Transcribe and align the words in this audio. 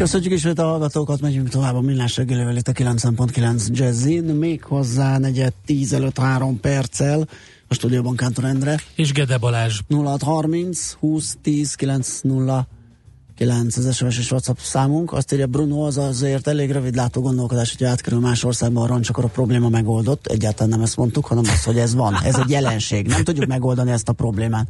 Köszönjük 0.00 0.32
is 0.32 0.44
a 0.44 0.62
hallgatókat, 0.62 1.20
megyünk 1.20 1.48
tovább 1.48 1.74
a 1.74 1.80
millás 1.80 2.16
reggelővel 2.16 2.56
itt 2.56 2.68
a 2.68 2.72
90.9 2.72 3.66
Jazzin, 3.72 4.24
még 4.24 4.64
hozzá 4.64 5.18
negyed 5.18 5.52
10 5.64 5.92
előtt 5.92 6.18
3 6.18 6.60
perccel 6.60 7.28
a 7.68 7.74
stúdióban 7.74 8.16
Kántor 8.16 8.44
Endre. 8.44 8.80
És 8.94 9.12
Gede 9.12 9.38
Balázs. 9.38 9.80
0630 9.88 10.92
20 10.92 11.36
10 11.42 11.74
9 11.74 12.20
9 13.40 13.76
az 13.76 13.96
SMS 13.96 14.18
és 14.18 14.30
WhatsApp 14.30 14.56
számunk. 14.58 15.12
Azt 15.12 15.32
írja 15.32 15.46
Bruno, 15.46 15.86
az 15.86 15.98
azért 15.98 16.48
elég 16.48 16.70
rövid 16.70 16.94
látó 16.94 17.20
gondolkodás, 17.20 17.74
hogy 17.76 17.86
átkerül 17.86 18.20
más 18.20 18.44
országba 18.44 18.82
a 18.82 19.00
akkor 19.08 19.24
a 19.24 19.28
probléma 19.28 19.68
megoldott. 19.68 20.26
Egyáltalán 20.26 20.68
nem 20.68 20.80
ezt 20.80 20.96
mondtuk, 20.96 21.26
hanem 21.26 21.44
azt, 21.46 21.64
hogy 21.64 21.78
ez 21.78 21.94
van. 21.94 22.18
Ez 22.24 22.38
egy 22.38 22.50
jelenség. 22.50 23.06
Nem 23.06 23.24
tudjuk 23.24 23.46
megoldani 23.46 23.90
ezt 23.90 24.08
a 24.08 24.12
problémát. 24.12 24.66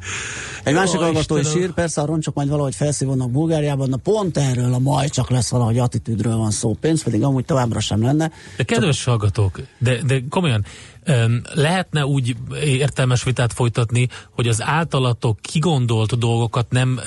Egy 0.62 0.74
másik 0.74 1.00
hallgató 1.00 1.36
is 1.36 1.54
ír, 1.54 1.72
persze 1.72 2.00
a 2.00 2.04
roncsok 2.04 2.34
majd 2.34 2.48
valahogy 2.48 2.74
felszívódnak 2.74 3.30
Bulgáriában, 3.30 3.88
na 3.88 3.96
pont 3.96 4.36
erről 4.36 4.74
a 4.74 4.78
majd 4.78 5.10
csak 5.10 5.30
lesz 5.30 5.50
valahogy 5.50 5.78
attitűdről 5.78 6.36
van 6.36 6.50
szó. 6.50 6.76
Pénz 6.80 7.02
pedig 7.02 7.22
amúgy 7.22 7.44
továbbra 7.44 7.80
sem 7.80 8.02
lenne. 8.02 8.30
De 8.56 8.62
kedves 8.62 8.96
csak... 8.96 9.06
hallgatók, 9.06 9.60
de, 9.78 10.02
de 10.02 10.22
komolyan, 10.28 10.64
Lehetne 11.54 12.06
úgy 12.06 12.36
értelmes 12.64 13.22
vitát 13.22 13.52
folytatni, 13.52 14.08
hogy 14.30 14.48
az 14.48 14.62
általatok 14.62 15.38
kigondolt 15.40 16.18
dolgokat 16.18 16.70
nem 16.70 17.00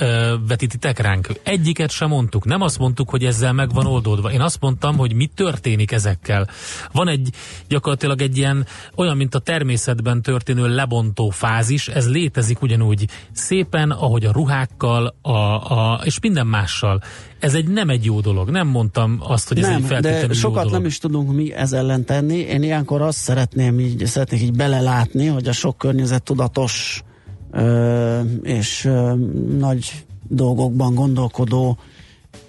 vetítitek 0.48 0.98
ránk. 0.98 1.28
Egyiket 1.42 1.90
sem 1.90 2.08
mondtuk. 2.08 2.44
Nem 2.44 2.60
azt 2.60 2.78
mondtuk, 2.78 3.10
hogy 3.10 3.24
ezzel 3.24 3.52
meg 3.52 3.72
van 3.72 3.86
oldódva. 3.86 4.32
Én 4.32 4.40
azt 4.40 4.60
mondtam, 4.60 4.96
hogy 4.96 5.14
mi 5.14 5.26
történik 5.26 5.92
ezekkel. 5.92 6.48
Van 6.92 7.08
egy 7.08 7.28
gyakorlatilag 7.68 8.22
egy 8.22 8.36
ilyen 8.36 8.66
olyan, 8.94 9.16
mint 9.16 9.34
a 9.34 9.38
természetben 9.38 10.22
történő 10.22 10.74
lebontó 10.74 11.30
fázis, 11.30 11.88
ez 11.88 12.10
létezik 12.10 12.62
ugyanúgy 12.62 13.08
szépen, 13.32 13.90
ahogy 13.90 14.24
a 14.24 14.32
ruhákkal, 14.32 15.14
a, 15.22 15.30
a, 15.30 16.00
és 16.04 16.20
minden 16.20 16.46
mással 16.46 17.02
ez 17.44 17.54
egy 17.54 17.68
nem 17.68 17.88
egy 17.88 18.04
jó 18.04 18.20
dolog. 18.20 18.50
Nem 18.50 18.68
mondtam 18.68 19.18
azt, 19.20 19.48
hogy 19.48 19.58
ez 19.58 19.66
nem, 19.66 19.76
egy 19.76 19.84
feltétlenül 19.84 20.28
de 20.28 20.34
sokat 20.34 20.56
jó 20.56 20.62
dolog. 20.62 20.78
nem 20.78 20.84
is 20.84 20.98
tudunk 20.98 21.34
mi 21.34 21.52
ez 21.52 21.72
ellen 21.72 22.04
tenni. 22.04 22.36
Én 22.36 22.62
ilyenkor 22.62 23.02
azt 23.02 23.18
szeretném 23.18 23.80
így, 23.80 24.06
szeretnék 24.06 24.42
így 24.42 24.52
belelátni, 24.52 25.26
hogy 25.26 25.48
a 25.48 25.52
sok 25.52 25.78
környezet 25.78 26.22
tudatos 26.22 27.02
ö, 27.50 28.20
és 28.42 28.84
ö, 28.84 29.14
nagy 29.58 30.04
dolgokban 30.28 30.94
gondolkodó 30.94 31.78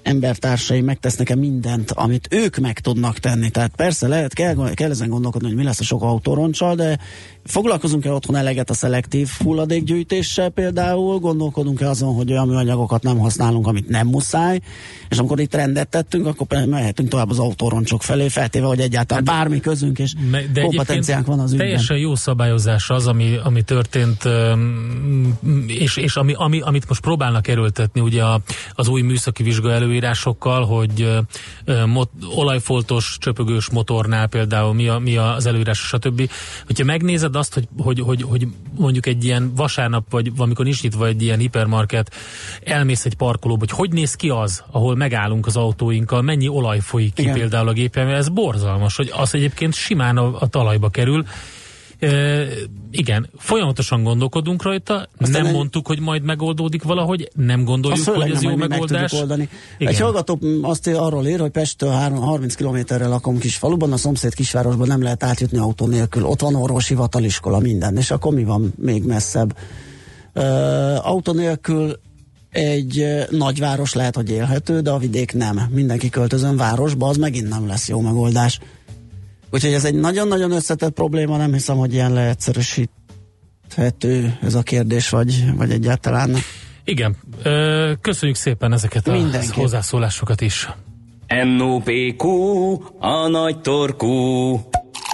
embertársai 0.06 0.82
megtesznek-e 0.82 1.36
mindent, 1.36 1.92
amit 1.92 2.28
ők 2.32 2.58
meg 2.58 2.80
tudnak 2.80 3.20
tenni. 3.20 3.50
Tehát 3.50 3.76
persze 3.76 4.08
lehet, 4.08 4.34
kell, 4.34 4.74
kell 4.74 4.90
ezen 4.90 5.10
gondolkodni, 5.10 5.48
hogy 5.48 5.58
mi 5.58 5.64
lesz 5.64 5.80
a 5.80 5.84
sok 5.84 6.02
autóroncsal, 6.02 6.76
de 6.76 7.00
Foglalkozunk-e 7.46 8.12
otthon 8.12 8.36
eleget 8.36 8.70
a 8.70 8.74
szelektív 8.74 9.30
hulladékgyűjtéssel 9.44 10.50
például? 10.50 11.20
Gondolkodunk-e 11.20 11.90
azon, 11.90 12.14
hogy 12.14 12.32
olyan 12.32 12.48
műanyagokat 12.48 13.04
nem 13.04 13.18
használunk, 13.18 13.68
amit 13.68 13.90
nem 13.90 14.08
muszáj? 14.08 14.60
És 15.10 15.18
amikor 15.18 15.40
itt 15.40 15.54
rendet 15.54 15.88
tettünk, 15.88 16.26
akkor 16.26 16.48
mehetünk 16.66 17.10
tovább 17.10 17.30
az 17.30 17.40
autóroncsok 17.40 18.04
felé, 18.04 18.28
feltéve, 18.28 18.66
hogy 18.66 18.80
egyáltalán 18.80 19.26
hát, 19.26 19.36
bármi 19.36 19.60
közünk 19.60 20.00
és 20.00 20.14
de 20.54 20.62
kompetenciánk 20.62 21.26
van 21.26 21.40
az 21.40 21.52
ügyben. 21.52 21.68
Teljesen 21.68 21.98
jó 21.98 22.16
szabályozás 22.16 22.90
az, 22.90 23.08
ami, 23.08 23.36
ami 23.44 23.62
történt, 23.62 24.24
és, 25.68 25.98
és 25.98 26.16
ami, 26.16 26.34
ami, 26.38 26.62
amit 26.62 26.88
most 26.88 27.02
próbálnak 27.02 27.48
erőltetni 27.48 28.02
ugye 28.02 28.24
az 28.74 28.88
új 28.88 29.02
műszaki 29.02 29.44
vizsga 29.44 29.72
előírásokkal, 29.96 30.66
hogy 30.66 31.18
mot, 31.86 32.10
olajfoltos, 32.36 33.18
csöpögős 33.20 33.70
motornál 33.70 34.28
például 34.28 34.74
mi, 34.74 34.88
a, 34.88 35.00
mi 35.00 35.18
az 35.18 35.46
előírás, 35.46 35.80
stb. 35.80 36.30
Hogyha 36.66 36.86
megnézed 36.86 37.36
azt, 37.36 37.54
hogy, 37.54 37.68
hogy, 37.78 38.00
hogy, 38.00 38.22
hogy 38.22 38.48
mondjuk 38.78 39.06
egy 39.06 39.24
ilyen 39.24 39.52
vasárnap, 39.56 40.06
vagy 40.10 40.36
valamikor 40.36 40.66
nincs 40.66 40.82
nyitva 40.84 41.08
egy 41.08 41.22
ilyen 41.22 41.40
hipermarket, 41.40 42.14
elmész 42.64 43.06
egy 43.06 43.16
parkolóba, 43.16 43.60
hogy 43.60 43.78
hogy 43.78 43.92
néz 43.92 44.16
ki 44.16 44.30
az, 44.30 44.64
ahol 44.72 44.96
megállunk 44.96 45.46
az 45.46 45.58
autóinkkal, 45.58 46.22
mennyi 46.22 46.48
olaj 46.48 46.80
folyik 46.80 47.14
ki 47.14 47.22
Igen. 47.22 47.34
például 47.34 47.68
a 47.68 47.74
gépen, 47.74 48.10
ez 48.10 48.30
borzalmas, 48.30 48.96
hogy 48.96 49.12
az 49.16 49.36
egyébként 49.36 49.74
simán 49.74 50.18
a, 50.18 50.36
a 50.40 50.48
talajba 50.48 50.90
kerül, 50.90 51.26
Igen, 52.92 53.30
folyamatosan 53.38 54.04
gondolkodunk 54.04 54.64
rajta, 54.64 55.08
Aztán 55.18 55.42
nem 55.42 55.46
egy... 55.46 55.54
mondtuk, 55.54 55.88
hogy 55.88 56.00
majd 56.00 56.24
megoldódik 56.24 56.84
valahogy, 56.84 57.30
nem 57.34 57.64
gondoljuk, 57.64 58.08
hogy 58.08 58.32
ez 58.32 58.42
jó 58.42 58.56
megoldás. 58.56 59.14
Oldani. 59.14 59.50
Egy 59.78 60.00
hallgató 60.00 60.40
azt 60.62 60.88
arról 60.88 61.28
ír, 61.28 61.40
hogy 61.40 61.52
Pesttől 61.52 61.90
30 61.90 62.56
kilométerrel 62.56 63.10
lakom 63.10 63.38
kis 63.38 63.56
faluban, 63.56 63.92
a 63.92 63.98
szomszéd 63.98 64.34
kisvárosban 64.34 64.88
nem 64.88 65.02
lehet 65.02 65.24
átjutni 65.24 65.58
autó 65.58 65.86
nélkül. 65.86 66.24
Ott 66.24 66.42
van 66.42 66.56
orvosi 66.56 66.94
hivataliskola, 66.94 67.60
minden. 67.60 67.98
És 67.98 68.12
akkor 68.12 68.34
mi 68.34 68.44
van 68.44 68.74
még 68.78 69.04
messzebb? 69.04 69.58
Uh, 70.34 71.08
autó 71.08 71.34
nélkül 71.34 72.00
egy 72.56 73.06
nagyváros 73.30 73.94
lehet, 73.94 74.16
hogy 74.16 74.30
élhető, 74.30 74.80
de 74.80 74.90
a 74.90 74.98
vidék 74.98 75.34
nem. 75.34 75.62
Mindenki 75.70 76.10
költözön 76.10 76.58
városba, 76.58 77.08
az 77.08 77.18
megint 77.18 77.50
nem 77.50 77.68
lesz 77.68 77.88
jó 77.88 78.02
megoldás. 78.02 78.60
Úgyhogy 79.56 79.74
ez 79.74 79.86
egy 79.86 79.96
nagyon-nagyon 79.96 80.52
összetett 80.52 80.94
probléma, 80.94 81.38
nem 81.38 81.54
hiszem, 81.54 81.78
hogy 81.78 81.94
ilyen 81.94 82.14
leegyszerűsíthető 82.14 84.38
ez 84.42 84.54
a 84.54 84.62
kérdés, 84.62 85.10
vagy, 85.10 85.56
vagy 85.56 85.72
egyáltalán. 85.72 86.36
Igen, 86.84 87.16
köszönjük 88.02 88.38
szépen 88.38 88.74
ezeket 88.74 89.08
a 89.08 89.12
Mindenki. 89.12 89.60
hozzászólásokat 89.60 90.42
is. 90.42 90.70
NOPQ, 91.58 92.28
a 93.00 93.28
nagy 93.28 93.62
torkú. 93.62 94.08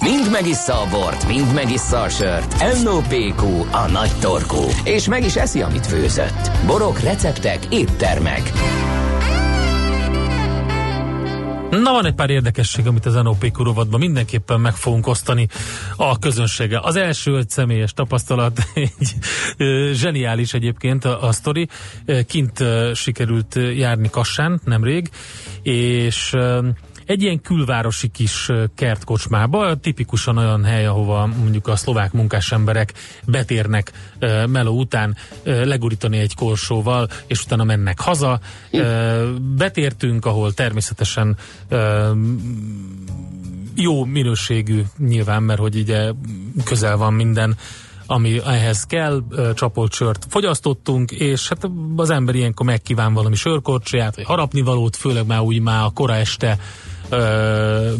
Mind 0.03 0.31
megissza 0.31 0.81
a 0.81 0.87
bort, 0.89 1.27
mind 1.27 1.53
megissza 1.53 2.01
a 2.01 2.09
sört. 2.09 2.83
NOPQ, 2.83 3.45
a 3.71 3.87
nagy 3.91 4.11
torkú. 4.19 4.63
És 4.83 5.07
meg 5.07 5.25
is 5.25 5.35
eszi, 5.35 5.61
amit 5.61 5.87
főzött. 5.87 6.51
Borok, 6.65 6.99
receptek, 6.99 7.59
éttermek. 7.69 8.51
Na 11.71 11.91
van 11.91 12.05
egy 12.05 12.13
pár 12.13 12.29
érdekesség, 12.29 12.87
amit 12.87 13.05
az 13.05 13.13
NOP 13.13 13.51
kurovatban 13.51 13.99
mindenképpen 13.99 14.59
meg 14.59 14.73
fogunk 14.73 15.07
osztani 15.07 15.47
a 15.95 16.19
közönséggel. 16.19 16.81
Az 16.81 16.95
első 16.95 17.37
egy 17.37 17.49
személyes 17.49 17.93
tapasztalat, 17.93 18.59
egy 18.73 19.15
zseniális 19.93 20.53
egyébként 20.53 21.05
a, 21.05 21.27
a 21.27 21.31
sztori. 21.31 21.67
Kint 22.27 22.63
sikerült 22.93 23.59
járni 23.75 24.09
Kassán 24.09 24.61
nemrég, 24.65 25.09
és 25.61 26.35
egy 27.05 27.21
ilyen 27.21 27.41
külvárosi 27.41 28.07
kis 28.07 28.49
kertkocsmába, 28.75 29.75
tipikusan 29.75 30.37
olyan 30.37 30.63
hely, 30.63 30.85
ahova 30.85 31.25
mondjuk 31.25 31.67
a 31.67 31.75
szlovák 31.75 32.11
munkás 32.11 32.51
emberek 32.51 32.93
betérnek 33.25 33.91
meló 34.47 34.79
után 34.79 35.15
legurítani 35.43 36.17
egy 36.17 36.35
korsóval, 36.35 37.07
és 37.27 37.43
utána 37.43 37.63
mennek 37.63 37.99
haza. 37.99 38.39
Uh, 38.71 39.29
betértünk, 39.57 40.25
ahol 40.25 40.53
természetesen 40.53 41.37
jó 43.75 44.05
minőségű 44.05 44.81
nyilván, 44.97 45.43
mert 45.43 45.59
hogy 45.59 45.75
ugye 45.75 46.11
közel 46.63 46.97
van 46.97 47.13
minden 47.13 47.55
ami 48.05 48.39
ehhez 48.45 48.83
kell, 48.83 49.23
csapolt 49.53 49.93
sört 49.93 50.25
fogyasztottunk, 50.29 51.11
és 51.11 51.47
hát 51.47 51.69
az 51.95 52.09
ember 52.09 52.35
ilyenkor 52.35 52.65
megkíván 52.65 53.13
valami 53.13 53.35
sörkorcsóját, 53.35 54.15
vagy 54.15 54.25
harapnivalót, 54.25 54.95
főleg 54.95 55.25
már 55.25 55.39
úgy 55.39 55.61
már 55.61 55.83
a 55.83 55.89
kora 55.89 56.15
este 56.15 56.57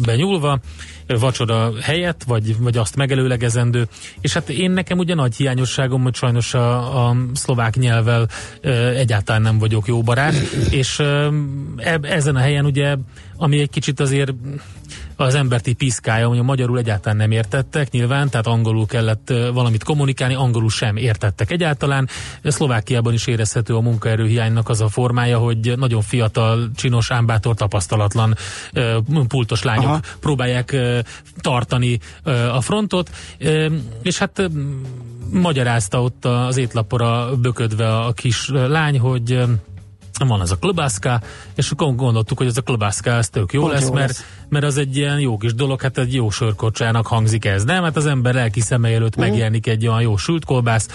benyúlva, 0.04 0.60
vacsora 1.06 1.72
helyett, 1.80 2.22
vagy, 2.26 2.58
vagy 2.58 2.76
azt 2.76 2.96
megelőlegezendő. 2.96 3.86
És 4.20 4.32
hát 4.32 4.48
én 4.48 4.70
nekem 4.70 4.98
ugye 4.98 5.14
nagy 5.14 5.36
hiányosságom, 5.36 6.02
hogy 6.02 6.14
sajnos 6.14 6.54
a, 6.54 7.06
a 7.08 7.16
szlovák 7.34 7.76
nyelvvel 7.76 8.28
egyáltalán 8.96 9.42
nem 9.42 9.58
vagyok 9.58 9.86
jó 9.86 10.02
barát, 10.02 10.34
és 10.70 10.98
e, 10.98 11.98
ezen 12.02 12.36
a 12.36 12.40
helyen 12.40 12.64
ugye, 12.64 12.96
ami 13.36 13.60
egy 13.60 13.70
kicsit 13.70 14.00
azért 14.00 14.32
az 15.22 15.34
embert 15.34 15.66
így 15.66 15.76
piszkálja, 15.76 16.28
hogy 16.28 16.38
a 16.38 16.42
magyarul 16.42 16.78
egyáltalán 16.78 17.16
nem 17.16 17.30
értettek 17.30 17.90
nyilván, 17.90 18.30
tehát 18.30 18.46
angolul 18.46 18.86
kellett 18.86 19.32
valamit 19.52 19.84
kommunikálni, 19.84 20.34
angolul 20.34 20.70
sem 20.70 20.96
értettek 20.96 21.50
egyáltalán. 21.50 22.08
Szlovákiában 22.44 23.12
is 23.12 23.26
érezhető 23.26 23.74
a 23.74 23.80
munkaerőhiánynak 23.80 24.68
az 24.68 24.80
a 24.80 24.88
formája, 24.88 25.38
hogy 25.38 25.72
nagyon 25.76 26.02
fiatal, 26.02 26.70
csinos, 26.74 27.10
ámbátor, 27.10 27.54
tapasztalatlan 27.54 28.36
pultos 29.28 29.62
lányok 29.62 29.84
Aha. 29.84 30.00
próbálják 30.20 30.76
tartani 31.40 31.98
a 32.52 32.60
frontot, 32.60 33.10
és 34.02 34.18
hát 34.18 34.50
magyarázta 35.30 36.02
ott 36.02 36.24
az 36.24 36.56
étlapora 36.56 37.36
böködve 37.36 37.96
a 37.96 38.12
kis 38.12 38.48
lány, 38.48 38.98
hogy 38.98 39.40
van 40.18 40.40
ez 40.40 40.50
a 40.50 40.56
klobászka, 40.56 41.20
és 41.54 41.70
akkor 41.70 41.94
gondoltuk, 41.94 42.38
hogy 42.38 42.46
ez 42.46 42.56
a 42.56 42.62
klobászka 42.62 43.10
ez 43.10 43.28
tök 43.28 43.52
jó 43.52 43.60
Pont 43.60 43.72
lesz, 43.72 43.86
jó 43.86 43.92
mert, 43.92 44.06
lesz. 44.06 44.24
Mert 44.52 44.64
az 44.64 44.76
egy 44.76 44.96
ilyen 44.96 45.20
jó 45.20 45.36
kis 45.36 45.54
dolog, 45.54 45.80
hát 45.80 45.98
egy 45.98 46.14
jó 46.14 46.30
sörkocsának 46.30 47.06
hangzik 47.06 47.44
ez, 47.44 47.64
nem? 47.64 47.82
Hát 47.82 47.96
az 47.96 48.06
ember 48.06 48.34
lelki 48.34 48.60
szeme 48.60 48.88
előtt 48.88 49.16
uh-huh. 49.16 49.24
megjelenik 49.24 49.66
egy 49.66 49.86
olyan 49.86 50.00
jó 50.00 50.16
sült 50.16 50.44
kolbász, 50.44 50.88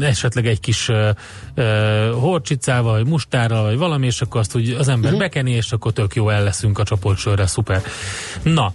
esetleg 0.00 0.46
egy 0.46 0.60
kis 0.60 0.88
uh, 0.88 1.08
uh, 1.56 2.10
horcsicával, 2.10 2.92
vagy 2.92 3.06
mustárral, 3.06 3.64
vagy 3.64 3.76
valami, 3.76 4.06
és 4.06 4.20
akkor 4.20 4.40
azt 4.40 4.56
úgy 4.56 4.70
az 4.70 4.88
ember 4.88 5.12
uh-huh. 5.12 5.18
bekeni, 5.18 5.50
és 5.50 5.72
akkor 5.72 5.92
tök 5.92 6.14
jó 6.14 6.28
el 6.28 6.42
leszünk 6.42 6.78
a 6.78 6.82
csoportsörre, 6.82 7.46
szuper. 7.46 7.82
Na, 8.42 8.72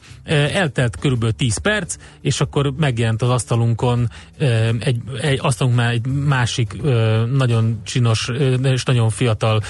eltelt 0.54 0.96
körülbelül 1.00 1.36
10 1.36 1.58
perc, 1.58 1.96
és 2.22 2.42
akkor 2.42 2.74
megjelent 2.78 3.22
az 3.22 3.30
asztalunkon 3.30 4.10
egy, 4.80 5.02
egy 5.22 5.40
asztalunknál 5.42 5.90
egy 5.90 6.08
másik 6.08 6.82
nagyon 7.32 7.82
csinos 7.84 8.30
és 8.64 8.84
nagyon 8.84 9.10
fiatal 9.10 9.62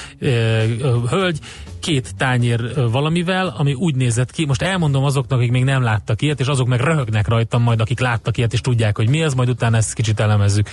hölgy, 1.09 1.39
két 1.85 2.15
tányér 2.15 2.89
valamivel, 2.91 3.53
ami 3.57 3.73
úgy 3.73 3.95
nézett 3.95 4.31
ki, 4.31 4.45
most 4.45 4.61
elmondom 4.61 5.03
azoknak, 5.03 5.39
akik 5.39 5.51
még 5.51 5.63
nem 5.63 5.81
láttak 5.81 6.21
ilyet, 6.21 6.39
és 6.39 6.47
azok 6.47 6.67
meg 6.67 6.79
röhögnek 6.79 7.27
rajtam 7.27 7.61
majd, 7.61 7.81
akik 7.81 7.99
láttak 7.99 8.37
ilyet, 8.37 8.53
és 8.53 8.61
tudják, 8.61 8.97
hogy 8.97 9.09
mi 9.09 9.21
ez, 9.21 9.33
majd 9.33 9.49
utána 9.49 9.77
ezt 9.77 9.93
kicsit 9.93 10.19
elemezzük. 10.19 10.69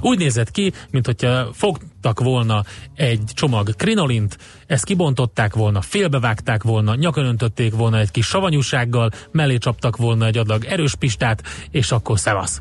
Úgy 0.00 0.18
nézett 0.18 0.50
ki, 0.50 0.72
mint 0.90 1.06
hogyha 1.06 1.52
fogtak 1.52 2.20
volna 2.20 2.64
egy 2.94 3.22
csomag 3.34 3.76
krinolint, 3.76 4.38
ezt 4.66 4.84
kibontották 4.84 5.54
volna, 5.54 5.80
félbevágták 5.80 6.62
volna, 6.62 6.94
nyakon 6.94 7.24
öntötték 7.24 7.74
volna 7.74 7.98
egy 7.98 8.10
kis 8.10 8.26
savanyúsággal, 8.26 9.10
mellé 9.32 9.56
csaptak 9.56 9.96
volna 9.96 10.26
egy 10.26 10.38
adag 10.38 10.64
erős 10.64 10.94
pistát, 10.94 11.42
és 11.70 11.92
akkor 11.92 12.18
szevasz. 12.18 12.60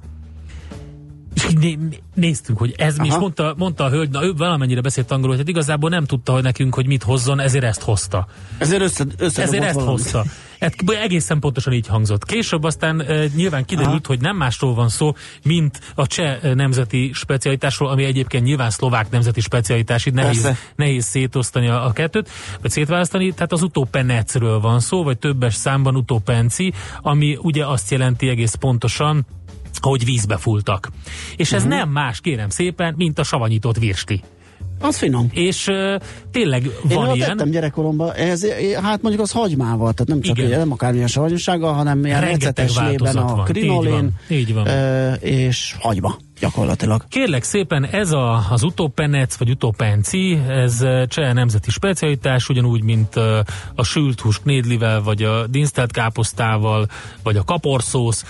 És 1.34 1.48
né- 1.60 2.02
néztünk, 2.14 2.58
hogy 2.58 2.74
ez 2.78 2.98
mi 2.98 3.08
is 3.08 3.16
mondta, 3.16 3.54
mondta 3.58 3.84
a 3.84 3.90
hölgy, 3.90 4.10
na 4.10 4.24
ő 4.24 4.34
valamennyire 4.34 4.82
beszélt 4.82 5.12
angolul, 5.12 5.36
hogy 5.36 5.40
hát 5.40 5.50
igazából 5.50 5.90
nem 5.90 6.06
tudta 6.06 6.32
hogy 6.32 6.44
nekünk, 6.44 6.76
hogy 6.76 6.88
mit 6.88 7.04
hozzon, 7.04 7.40
ezért 7.40 7.64
ezt 7.64 7.82
hozta. 7.82 8.28
Ezért, 8.58 8.82
össze, 8.82 9.42
ezért 9.42 9.64
ezt 9.64 9.74
valami. 9.74 9.92
hozta. 9.92 10.24
Hát 10.60 10.76
egészen 10.88 11.40
pontosan 11.40 11.74
így 11.74 11.88
hangzott. 11.88 12.26
Később 12.26 12.64
aztán 12.64 13.02
e, 13.02 13.26
nyilván 13.36 13.66
kiderült, 13.66 14.06
Aha. 14.06 14.08
hogy 14.08 14.22
nem 14.22 14.38
másról 14.38 14.74
van 14.74 14.90
szó, 14.90 15.14
mint 15.44 15.80
a 15.96 16.08
cseh 16.08 16.54
nemzeti 16.54 17.12
specialitásról, 17.14 17.90
ami 17.90 18.04
egyébként 18.04 18.44
nyilván 18.44 18.70
szlovák 18.70 19.10
nemzeti 19.10 19.42
specialitás, 19.42 20.06
itt 20.06 20.14
nehéz, 20.14 20.50
nehéz 20.76 21.06
szétosztani 21.06 21.68
a, 21.68 21.86
a 21.86 21.92
kettőt, 21.92 22.30
vagy 22.62 22.72
szétválasztani, 22.72 23.34
tehát 23.34 23.52
az 23.52 23.62
utópenecről 23.62 24.60
van 24.60 24.80
szó, 24.80 25.04
vagy 25.04 25.18
többes 25.18 25.54
számban 25.54 25.96
utópenci, 25.96 26.74
ami 27.02 27.38
ugye 27.42 27.66
azt 27.66 27.92
jelenti 27.92 28.28
egész 28.28 28.54
pontosan, 28.54 29.26
hogy 29.82 30.06
vízbe 30.06 30.38
fultak. 30.38 30.90
És 31.36 31.52
ez 31.52 31.64
uh-huh. 31.64 31.78
nem 31.78 31.90
más, 31.90 32.22
kérem 32.22 32.50
szépen, 32.50 32.94
mint 32.98 33.20
a 33.20 33.24
savanyított 33.24 33.78
virsli. 33.78 34.22
Az 34.82 34.98
finom. 34.98 35.28
És 35.32 35.68
uh, 35.68 35.96
tényleg 36.32 36.70
van 36.84 37.08
Én 37.10 37.16
ilyen. 37.16 37.40
Én 37.40 37.52
gyerekkoromban, 37.52 38.14
ez, 38.14 38.46
hát 38.82 39.02
mondjuk 39.02 39.24
az 39.24 39.32
hagymával, 39.32 39.94
tehát 39.94 40.08
nem 40.08 40.22
csak 40.22 40.38
Igen. 40.38 40.48
ilyen, 40.48 40.60
nem 40.60 40.72
akármilyen 40.72 41.08
savanyúsággal, 41.08 41.74
hanem 41.74 42.06
ilyen 42.06 42.22
recetes 42.22 42.80
lében 42.80 43.18
a 43.18 43.44
krinolin 43.44 43.92
így 43.92 43.94
van. 43.94 44.38
Így 44.38 44.54
van. 44.54 44.68
Uh, 44.68 45.24
és 45.24 45.76
hagyma 45.80 46.18
gyakorlatilag. 46.40 47.08
Kérlek 47.08 47.44
szépen, 47.44 47.86
ez 47.86 48.12
a, 48.12 48.46
az 48.50 48.64
utópenec, 48.64 49.36
vagy 49.38 49.50
utópenci, 49.50 50.40
ez 50.48 50.86
cseh 51.08 51.34
nemzeti 51.34 51.72
specialitás, 51.72 52.50
ugyanúgy, 52.50 52.84
mint 52.84 53.16
a 53.76 53.84
sült 53.84 54.20
hús 54.20 54.40
knédlivel, 54.40 55.02
vagy 55.02 55.24
a 55.24 55.48
dinsztelt 55.48 55.92
káposztával, 55.92 56.88
vagy 57.24 57.38
a 57.38 57.44
kaporszósz, 57.44 58.26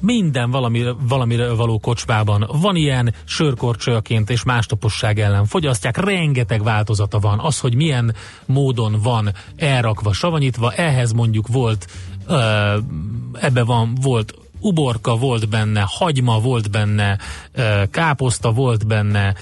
minden 0.00 0.50
valami, 0.50 0.84
valamire 1.08 1.52
való 1.52 1.78
kocsmában 1.78 2.48
van 2.60 2.76
ilyen, 2.76 3.14
sörkorcsolyaként 3.24 4.30
és 4.30 4.42
mástoposság 4.42 5.18
ellen 5.18 5.46
fogyasztják, 5.46 5.96
rengeteg 5.96 6.62
változata 6.62 7.18
van. 7.18 7.38
Az, 7.38 7.60
hogy 7.60 7.74
milyen 7.74 8.14
módon 8.46 9.00
van 9.02 9.32
elrakva, 9.56 10.12
savanyítva, 10.12 10.72
ehhez 10.72 11.12
mondjuk 11.12 11.46
volt 11.46 11.86
ebbe 13.32 13.64
van, 13.64 13.96
volt 14.00 14.34
uborka 14.60 15.16
volt 15.16 15.48
benne, 15.48 15.84
hagyma 15.86 16.40
volt 16.40 16.70
benne, 16.70 17.18
káposzta 17.90 18.52
volt 18.52 18.86
benne, 18.86 19.34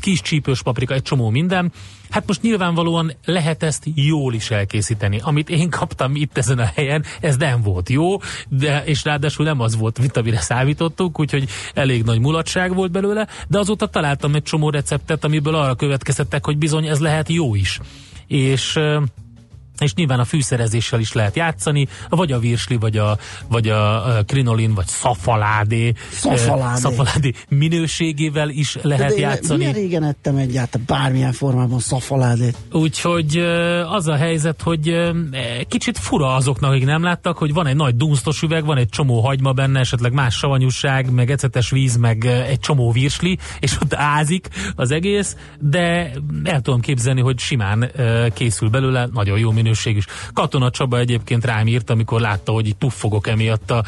kis 0.00 0.20
csípős 0.20 0.62
paprika, 0.62 0.94
egy 0.94 1.02
csomó 1.02 1.30
minden. 1.30 1.72
Hát 2.10 2.26
most 2.26 2.42
nyilvánvalóan 2.42 3.12
lehet 3.24 3.62
ezt 3.62 3.84
jól 3.94 4.34
is 4.34 4.50
elkészíteni. 4.50 5.20
Amit 5.22 5.50
én 5.50 5.70
kaptam 5.70 6.14
itt 6.14 6.38
ezen 6.38 6.58
a 6.58 6.70
helyen, 6.74 7.04
ez 7.20 7.36
nem 7.36 7.62
volt 7.62 7.88
jó, 7.88 8.16
de, 8.48 8.84
és 8.84 9.04
ráadásul 9.04 9.44
nem 9.44 9.60
az 9.60 9.76
volt, 9.76 9.98
mint 9.98 10.16
amire 10.16 10.40
számítottuk, 10.40 11.20
úgyhogy 11.20 11.48
elég 11.74 12.02
nagy 12.02 12.20
mulatság 12.20 12.74
volt 12.74 12.90
belőle, 12.90 13.26
de 13.48 13.58
azóta 13.58 13.86
találtam 13.86 14.34
egy 14.34 14.42
csomó 14.42 14.70
receptet, 14.70 15.24
amiből 15.24 15.54
arra 15.54 15.74
következtettek, 15.74 16.44
hogy 16.44 16.58
bizony 16.58 16.86
ez 16.86 17.00
lehet 17.00 17.28
jó 17.28 17.54
is. 17.54 17.80
És 18.26 18.78
és 19.78 19.94
nyilván 19.94 20.20
a 20.20 20.24
fűszerezéssel 20.24 21.00
is 21.00 21.12
lehet 21.12 21.36
játszani, 21.36 21.88
vagy 22.08 22.32
a 22.32 22.38
virsli, 22.38 22.76
vagy 22.76 22.96
a, 22.96 23.18
vagy 23.48 23.68
a 23.68 24.02
krinolin, 24.26 24.74
vagy 24.74 24.86
szafaládé, 24.86 25.92
szafaládé. 26.10 26.80
szafaládé 26.80 27.32
minőségével 27.48 28.48
is 28.48 28.78
lehet 28.82 29.14
de 29.14 29.20
játszani. 29.20 29.58
Milyen 29.58 29.72
régen 29.72 30.04
ettem 30.04 30.36
egyáltalán 30.36 30.86
bármilyen 30.86 31.32
formában 31.32 31.78
szafaládét? 31.78 32.56
Úgyhogy 32.72 33.36
az 33.88 34.08
a 34.08 34.16
helyzet, 34.16 34.62
hogy 34.62 35.12
kicsit 35.68 35.98
fura 35.98 36.34
azoknak, 36.34 36.70
akik 36.70 36.84
nem 36.84 37.02
láttak, 37.02 37.38
hogy 37.38 37.52
van 37.52 37.66
egy 37.66 37.76
nagy 37.76 37.96
dunsztos 37.96 38.42
üveg, 38.42 38.64
van 38.64 38.76
egy 38.76 38.88
csomó 38.88 39.20
hagyma 39.20 39.52
benne, 39.52 39.80
esetleg 39.80 40.12
más 40.12 40.34
savanyúság, 40.34 41.10
meg 41.10 41.30
ecetes 41.30 41.70
víz, 41.70 41.96
meg 41.96 42.24
egy 42.24 42.60
csomó 42.60 42.92
virsli, 42.92 43.38
és 43.60 43.76
ott 43.82 43.94
ázik 43.94 44.48
az 44.76 44.90
egész, 44.90 45.36
de 45.60 46.12
el 46.44 46.60
tudom 46.60 46.80
képzelni, 46.80 47.20
hogy 47.20 47.38
simán 47.38 47.90
készül 48.34 48.68
belőle, 48.68 49.08
nagyon 49.12 49.38
jó 49.38 49.50
minőség 49.50 49.65
minőség 49.66 49.96
is. 49.96 50.04
Katona 50.32 50.70
Csaba 50.70 50.98
egyébként 50.98 51.44
rám 51.44 51.66
írt, 51.66 51.90
amikor 51.90 52.20
látta, 52.20 52.52
hogy 52.52 52.68
itt 52.68 52.76
puffogok 52.76 53.26
emiatt 53.26 53.70
a 53.70 53.84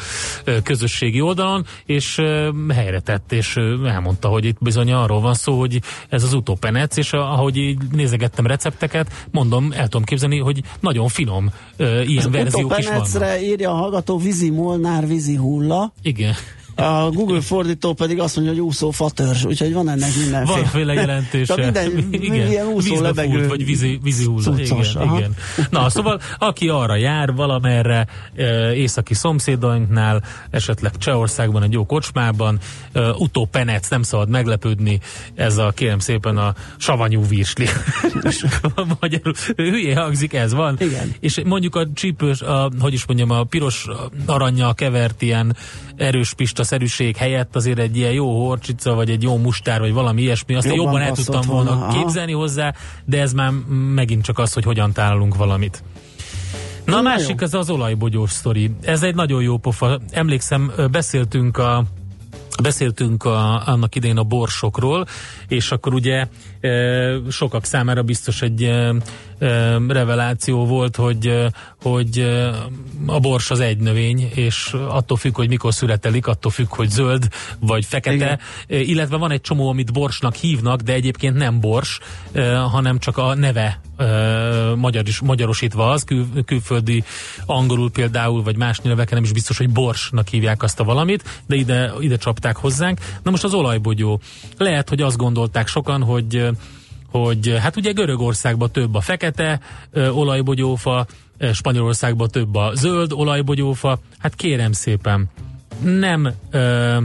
közösségi 0.63 1.21
oldalon, 1.21 1.65
és 1.85 2.21
helyre 2.69 2.99
tett, 2.99 3.31
és 3.31 3.55
elmondta, 3.85 4.27
hogy 4.27 4.45
itt 4.45 4.57
bizony 4.59 4.91
arról 4.91 5.21
van 5.21 5.33
szó, 5.33 5.59
hogy 5.59 5.81
ez 6.09 6.23
az 6.23 6.33
utópenec, 6.33 6.97
és 6.97 7.13
ahogy 7.13 7.57
így 7.57 7.77
nézegettem 7.91 8.45
recepteket, 8.47 9.27
mondom, 9.31 9.71
el 9.71 9.83
tudom 9.83 10.03
képzelni, 10.03 10.39
hogy 10.39 10.63
nagyon 10.79 11.07
finom 11.07 11.51
ilyen 11.77 12.17
az 12.17 12.29
verziók 12.29 12.77
is 12.77 12.87
vannak. 12.87 13.41
írja 13.41 13.71
a 13.71 13.75
hallgató 13.75 14.17
vízi 14.17 14.49
molnár, 14.49 15.07
vízi 15.07 15.35
hulla. 15.35 15.93
Igen. 16.01 16.33
A 16.79 17.09
Google 17.11 17.41
fordító 17.41 17.93
pedig 17.93 18.19
azt 18.19 18.35
mondja, 18.35 18.53
hogy 18.53 18.63
úszó 18.63 18.91
fatörzs, 18.91 19.43
úgyhogy 19.43 19.73
van 19.73 19.89
ennek 19.89 20.09
mindenféle. 20.17 20.59
Vanféle 20.59 20.93
jelentése. 20.93 21.55
minden, 21.63 22.07
igen, 22.11 22.49
ilyen 22.49 22.67
úszó 22.67 23.01
lebegő. 23.01 23.37
Fúlt, 23.37 23.49
vagy 23.49 23.65
vízi, 23.65 23.99
vízi 24.03 24.25
hulla. 24.25 24.59
Igen, 24.59 25.15
igen. 25.15 25.35
Na, 25.69 25.89
szóval 25.89 26.21
aki 26.37 26.67
arra 26.67 26.95
jár 26.95 27.33
valamerre, 27.33 28.07
északi 28.73 29.13
szomszédainknál, 29.13 30.23
esetleg 30.49 30.97
Csehországban, 30.97 31.63
egy 31.63 31.71
jó 31.73 31.85
kocsmában, 31.85 32.59
utópenec, 33.17 33.89
nem 33.89 34.03
szabad 34.03 34.29
meglepődni, 34.29 34.99
ez 35.35 35.57
a, 35.57 35.71
kérem 35.71 35.99
szépen, 35.99 36.37
a 36.37 36.53
savanyú 36.77 37.27
virsli. 37.27 37.65
Magyarul 38.99 39.33
hülye 39.55 39.99
hangzik, 39.99 40.33
ez 40.33 40.53
van. 40.53 40.75
Igen. 40.79 41.13
És 41.19 41.41
mondjuk 41.45 41.75
a 41.75 41.87
csípős, 41.93 42.41
a, 42.41 42.71
hogy 42.79 42.93
is 42.93 43.05
mondjam, 43.05 43.29
a 43.29 43.43
piros 43.43 43.87
aranya 44.25 44.73
kevert 44.73 45.21
ilyen 45.21 45.55
erős 45.99 46.33
pista 46.33 46.63
szerűség 46.63 47.15
helyett 47.15 47.55
azért 47.55 47.79
egy 47.79 47.97
ilyen 47.97 48.11
jó 48.11 48.45
horcsica, 48.45 48.93
vagy 48.93 49.09
egy 49.09 49.23
jó 49.23 49.37
mustár, 49.37 49.79
vagy 49.79 49.93
valami 49.93 50.21
ilyesmi, 50.21 50.55
azt 50.55 50.65
jobban, 50.65 50.83
jobban 50.83 51.01
el 51.01 51.11
tudtam 51.11 51.41
volna 51.45 51.71
aha. 51.71 52.01
képzelni 52.01 52.31
hozzá, 52.31 52.73
de 53.05 53.21
ez 53.21 53.33
már 53.33 53.51
megint 53.93 54.23
csak 54.23 54.39
az, 54.39 54.53
hogy 54.53 54.63
hogyan 54.63 54.91
találunk 54.93 55.35
valamit. 55.35 55.83
Na 56.85 56.97
a 56.97 57.01
másik 57.01 57.41
az 57.41 57.53
az 57.53 57.69
olajbogyós 57.69 58.31
sztori. 58.31 58.71
Ez 58.81 59.03
egy 59.03 59.15
nagyon 59.15 59.41
jó 59.41 59.57
pofa. 59.57 59.99
Emlékszem, 60.11 60.71
beszéltünk 60.91 61.57
a 61.57 61.83
Beszéltünk 62.61 63.23
a, 63.23 63.67
annak 63.67 63.95
idején 63.95 64.17
a 64.17 64.23
borsokról, 64.23 65.05
és 65.47 65.71
akkor 65.71 65.93
ugye 65.93 66.27
e, 66.59 66.69
sokak 67.29 67.65
számára 67.65 68.03
biztos 68.03 68.41
egy 68.41 68.63
e, 68.63 68.95
reveláció 69.87 70.65
volt, 70.65 70.95
hogy, 70.95 71.47
hogy 71.81 72.19
a 73.05 73.19
bors 73.19 73.51
az 73.51 73.59
egy 73.59 73.77
növény, 73.77 74.29
és 74.35 74.75
attól 74.87 75.17
függ, 75.17 75.35
hogy 75.35 75.47
mikor 75.47 75.73
születelik, 75.73 76.27
attól 76.27 76.51
függ, 76.51 76.67
hogy 76.69 76.89
zöld 76.89 77.27
vagy 77.59 77.85
fekete, 77.85 78.39
Igen. 78.67 78.81
illetve 78.81 79.17
van 79.17 79.31
egy 79.31 79.41
csomó, 79.41 79.69
amit 79.69 79.93
borsnak 79.93 80.35
hívnak, 80.35 80.81
de 80.81 80.93
egyébként 80.93 81.35
nem 81.35 81.59
bors, 81.59 81.99
hanem 82.71 82.99
csak 82.99 83.17
a 83.17 83.35
neve 83.35 83.79
magyar 84.75 85.07
is, 85.07 85.19
magyarosítva 85.19 85.89
az, 85.89 86.03
kül, 86.03 86.27
külföldi 86.45 87.03
angolul 87.45 87.91
például, 87.91 88.43
vagy 88.43 88.57
más 88.57 88.79
nyelveken 88.81 89.13
nem 89.13 89.23
is 89.23 89.31
biztos, 89.31 89.57
hogy 89.57 89.69
borsnak 89.69 90.27
hívják 90.27 90.63
azt 90.63 90.79
a 90.79 90.83
valamit, 90.83 91.43
de 91.47 91.55
ide, 91.55 91.91
ide 91.99 92.17
csapták 92.17 92.55
hozzánk. 92.55 92.99
Na 93.23 93.31
most 93.31 93.43
az 93.43 93.53
olajbogyó. 93.53 94.19
Lehet, 94.57 94.89
hogy 94.89 95.01
azt 95.01 95.17
gondolták 95.17 95.67
sokan, 95.67 96.03
hogy 96.03 96.49
hogy 97.11 97.57
hát 97.59 97.75
ugye 97.75 97.91
Görögországban 97.91 98.71
több 98.71 98.95
a 98.95 99.01
fekete 99.01 99.59
ö, 99.91 100.09
olajbogyófa, 100.09 101.05
Spanyolországban 101.53 102.27
több 102.27 102.55
a 102.55 102.71
zöld 102.75 103.11
olajbogyófa. 103.13 103.99
Hát 104.17 104.35
kérem 104.35 104.71
szépen, 104.71 105.29
nem 105.83 106.33
ö, 106.51 106.97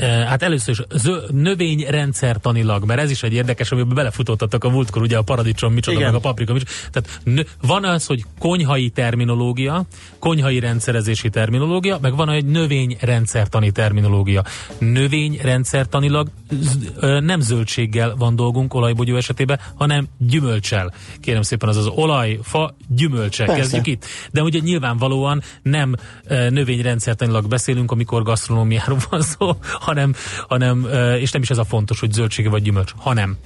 Hát 0.00 0.42
először 0.42 0.74
is 0.78 1.00
zö- 1.02 1.30
növényrendszertanilag, 1.32 2.84
mert 2.84 3.00
ez 3.00 3.10
is 3.10 3.22
egy 3.22 3.32
érdekes, 3.32 3.70
amiben 3.72 3.94
belefutottatok 3.94 4.64
a 4.64 4.68
múltkor, 4.68 5.02
ugye 5.02 5.16
a 5.16 5.22
paradicsom, 5.22 5.72
micsoda, 5.72 5.96
Igen. 5.96 6.10
meg 6.10 6.16
a 6.16 6.20
paprika, 6.20 6.52
micsoda. 6.52 6.70
Tehát 6.92 7.20
nö- 7.24 7.56
van 7.60 7.84
az, 7.84 8.06
hogy 8.06 8.24
konyhai 8.38 8.88
terminológia, 8.90 9.84
konyhai 10.18 10.58
rendszerezési 10.58 11.28
terminológia, 11.30 11.98
meg 12.02 12.16
van 12.16 12.28
egy 12.30 12.44
növényrendszertani 12.44 13.70
terminológia. 13.70 14.44
Növényrendszertanilag 14.78 16.28
z- 16.60 17.00
nem 17.20 17.40
zöldséggel 17.40 18.14
van 18.16 18.36
dolgunk 18.36 18.74
olajbogyó 18.74 19.16
esetében, 19.16 19.60
hanem 19.74 20.06
gyümölcsel. 20.18 20.94
Kérem 21.20 21.42
szépen, 21.42 21.68
az 21.68 21.76
az 21.76 21.86
olaj, 21.86 22.38
fa, 22.42 22.76
gyümölcse. 22.88 23.44
Persze. 23.44 23.60
Kezdjük 23.60 23.86
itt. 23.86 24.04
De 24.32 24.42
ugye 24.42 24.58
nyilvánvalóan 24.58 25.42
nem 25.62 25.94
növényrendszertanilag 26.28 27.48
beszélünk, 27.48 27.90
amikor 27.90 28.22
gasztronómiáról 28.22 28.98
van 29.10 29.20
szó, 29.22 29.56
hanem, 29.80 30.14
hanem, 30.48 30.86
és 31.18 31.30
nem 31.30 31.42
is 31.42 31.50
ez 31.50 31.58
a 31.58 31.64
fontos, 31.64 32.00
hogy 32.00 32.12
zöldsége 32.12 32.48
vagy 32.48 32.62
gyümölcs, 32.62 32.92
hanem 32.96 33.36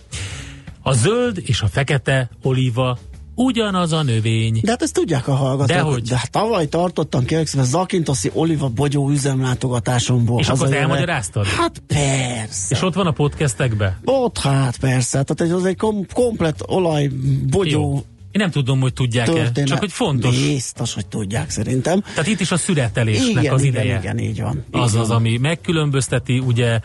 a 0.82 0.92
zöld 0.92 1.42
és 1.44 1.60
a 1.60 1.66
fekete 1.66 2.30
olíva 2.42 2.98
ugyanaz 3.34 3.92
a 3.92 4.02
növény. 4.02 4.60
De 4.62 4.70
hát 4.70 4.82
ezt 4.82 4.94
tudják 4.94 5.28
a 5.28 5.34
hallgatók. 5.34 5.76
De 5.76 5.80
hogy? 5.80 6.02
De 6.02 6.16
hát 6.16 6.30
tavaly 6.30 6.68
tartottam 6.68 7.24
kérlek 7.24 7.46
Zakintoszi 7.46 8.30
Oliva 8.34 8.68
bogyó 8.68 9.10
üzemlátogatásomból. 9.10 10.40
És 10.40 10.48
akkor 10.48 10.74
elmagyaráztad? 10.74 11.46
Hát 11.46 11.82
persze. 11.86 12.74
És 12.74 12.82
ott 12.82 12.94
van 12.94 13.06
a 13.06 13.10
podcastekbe? 13.10 13.98
Ott 14.04 14.38
hát 14.38 14.78
persze. 14.78 15.22
Tehát 15.22 15.52
az 15.54 15.64
egy 15.64 15.76
kom- 15.76 16.12
komplet 16.12 16.62
olaj 16.66 17.10
bogyó. 17.50 18.04
Én 18.32 18.40
nem 18.40 18.50
tudom, 18.50 18.80
hogy 18.80 18.92
tudják-e, 18.92 19.62
csak 19.64 19.78
hogy 19.78 19.92
fontos. 19.92 20.46
Biztos, 20.46 20.94
hogy 20.94 21.06
tudják 21.06 21.50
szerintem. 21.50 22.00
Tehát 22.00 22.26
itt 22.26 22.40
is 22.40 22.50
a 22.50 22.56
szüretelésnek 22.56 23.42
igen, 23.42 23.54
az 23.54 23.62
igen, 23.62 23.82
ideje. 23.82 23.98
Igen, 23.98 24.18
így 24.18 24.40
van. 24.40 24.64
Így 24.74 24.80
az 24.80 24.92
van. 24.92 25.02
az, 25.02 25.10
ami 25.10 25.36
megkülönbözteti, 25.36 26.38
ugye 26.38 26.80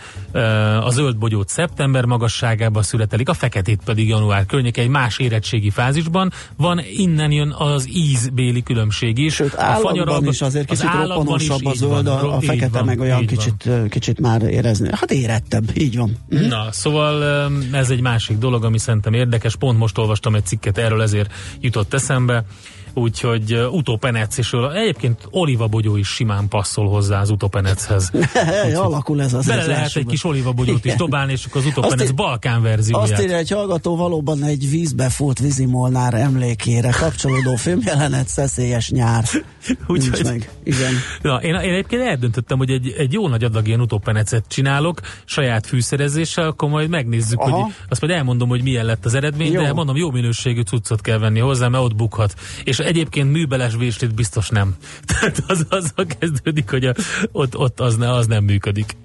a 0.82 0.90
zöld 0.90 1.18
bogyót 1.18 1.50
szeptember 1.50 2.06
magasságában 2.06 2.84
születelik, 2.84 3.30
a 3.30 3.34
feketét 3.34 3.80
pedig 3.86 4.08
január 4.08 4.46
környéke 4.46 4.82
egy 4.82 4.88
más 4.88 5.20
érettségi 5.20 5.70
fázisban. 5.70 6.32
Van, 6.58 6.82
innen 6.98 7.32
jön 7.32 7.52
az 7.58 7.88
ízbéli 7.94 8.64
különbség 8.64 9.18
is. 9.18 9.34
Sőt, 9.34 9.54
a 9.54 9.76
fanyarabban 9.82 10.28
is 10.28 10.42
azért 10.42 10.68
kicsit 10.68 10.90
az 11.02 11.08
roppanosabb 11.08 11.66
a 11.66 11.74
zöld, 11.74 11.92
van, 11.92 12.08
a, 12.08 12.36
a 12.36 12.42
fekete 12.42 12.70
van, 12.78 12.86
meg 12.86 13.00
olyan 13.00 13.26
kicsit, 13.26 13.64
van. 13.64 13.88
kicsit 13.88 14.20
már 14.20 14.42
érezni. 14.42 14.90
Hát 14.92 15.12
érettebb, 15.12 15.78
így 15.78 15.98
van. 15.98 16.18
Na, 16.28 16.72
szóval 16.72 17.24
ez 17.72 17.90
egy 17.90 18.02
másik 18.02 18.38
dolog, 18.38 18.64
ami 18.64 18.78
szerintem 18.78 19.14
érdekes. 19.14 19.56
Pont 19.56 19.78
most 19.78 19.98
olvastam 19.98 20.36
egy 20.36 20.46
cikket 20.46 20.78
erről, 20.78 21.02
ezért 21.02 21.34
jutott 21.60 21.94
eszembe 21.94 22.46
úgyhogy 22.96 23.54
uh, 23.54 23.74
utópenecésről. 23.74 24.72
Egyébként 24.72 25.28
olivabogyó 25.30 25.96
is 25.96 26.08
simán 26.08 26.48
passzol 26.48 26.90
hozzá 26.90 27.22
az 27.22 27.30
utópenechez. 27.30 28.12
Alakul 28.74 29.22
ez 29.22 29.34
az. 29.34 29.46
Bele 29.46 29.66
lehet 29.66 29.96
egy 29.96 30.06
kis 30.06 30.24
olivabogyót 30.24 30.86
is 30.86 30.96
dobálni, 30.96 31.32
és 31.32 31.46
akkor 31.46 31.62
az 31.62 31.68
utópenec 31.68 32.12
Balkán 32.12 32.62
verzióját. 32.62 33.12
Azt 33.12 33.22
írja 33.22 33.38
egy 33.38 33.50
hallgató 33.50 33.96
valóban 33.96 34.44
egy 34.44 34.70
vízbe 34.70 35.10
fut 35.10 35.40
vízimolnár 35.40 36.14
emlékére 36.14 36.90
kapcsolódó 37.00 37.56
filmjelenet 37.56 38.28
szeszélyes 38.28 38.90
nyár. 38.90 39.24
Úgyhogy, 39.88 40.24
meg. 40.24 40.50
Igen. 40.64 40.94
Na, 41.22 41.42
én, 41.42 41.56
én 41.56 41.72
egyébként 41.72 42.02
eldöntöttem, 42.02 42.58
hogy 42.58 42.70
egy, 42.70 42.94
egy 42.98 43.14
jó 43.14 43.28
nagy 43.28 43.44
adag 43.44 43.68
ilyen 43.68 43.82
utópenecet 43.82 44.46
csinálok, 44.48 45.02
saját 45.26 45.68
fűszerezéssel, 45.68 46.48
akkor 46.48 46.70
majd 46.70 46.90
megnézzük, 46.90 47.40
Aha. 47.40 47.62
hogy 47.62 47.74
azt 47.90 48.02
majd 48.02 48.14
elmondom, 48.14 48.50
hogy 48.50 48.64
milyen 48.64 48.86
lett 48.86 49.06
az 49.06 49.14
eredmény, 49.14 49.52
jó. 49.52 49.62
de 49.62 49.74
mondom, 49.74 49.96
jó 49.96 50.12
minőségű 50.12 50.62
cuccot 50.62 51.02
kell 51.02 51.18
venni 51.18 51.40
hozzá, 51.40 51.68
mert 51.68 51.84
ott 51.84 51.96
bukhat. 51.96 52.34
És 52.64 52.80
egyébként 52.86 53.32
műbeles 53.32 53.76
véslit 53.76 54.14
biztos 54.14 54.50
nem. 54.50 54.76
Tehát 55.10 55.44
az 55.48 55.66
azzal 55.70 56.06
kezdődik, 56.20 56.70
hogy 56.70 56.86
a, 56.86 56.94
ott, 57.32 57.58
ott 57.58 57.80
az, 57.80 57.96
ne, 57.96 58.12
az 58.12 58.28
nem 58.28 58.44
működik. 58.44 58.98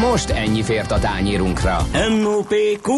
Most 0.00 0.30
ennyi 0.30 0.62
fért 0.62 0.90
a 0.90 0.98
tányérunkra. 0.98 1.86
M.O.P.Q. 1.92 2.92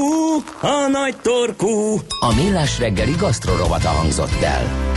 A 0.61 0.89
nagy 0.91 1.17
torkú. 1.23 2.01
A 2.21 2.35
millás 2.35 2.79
reggeli 2.79 3.15
gasztrorovata 3.19 3.89
hangzott 3.89 4.43
el. 4.43 4.95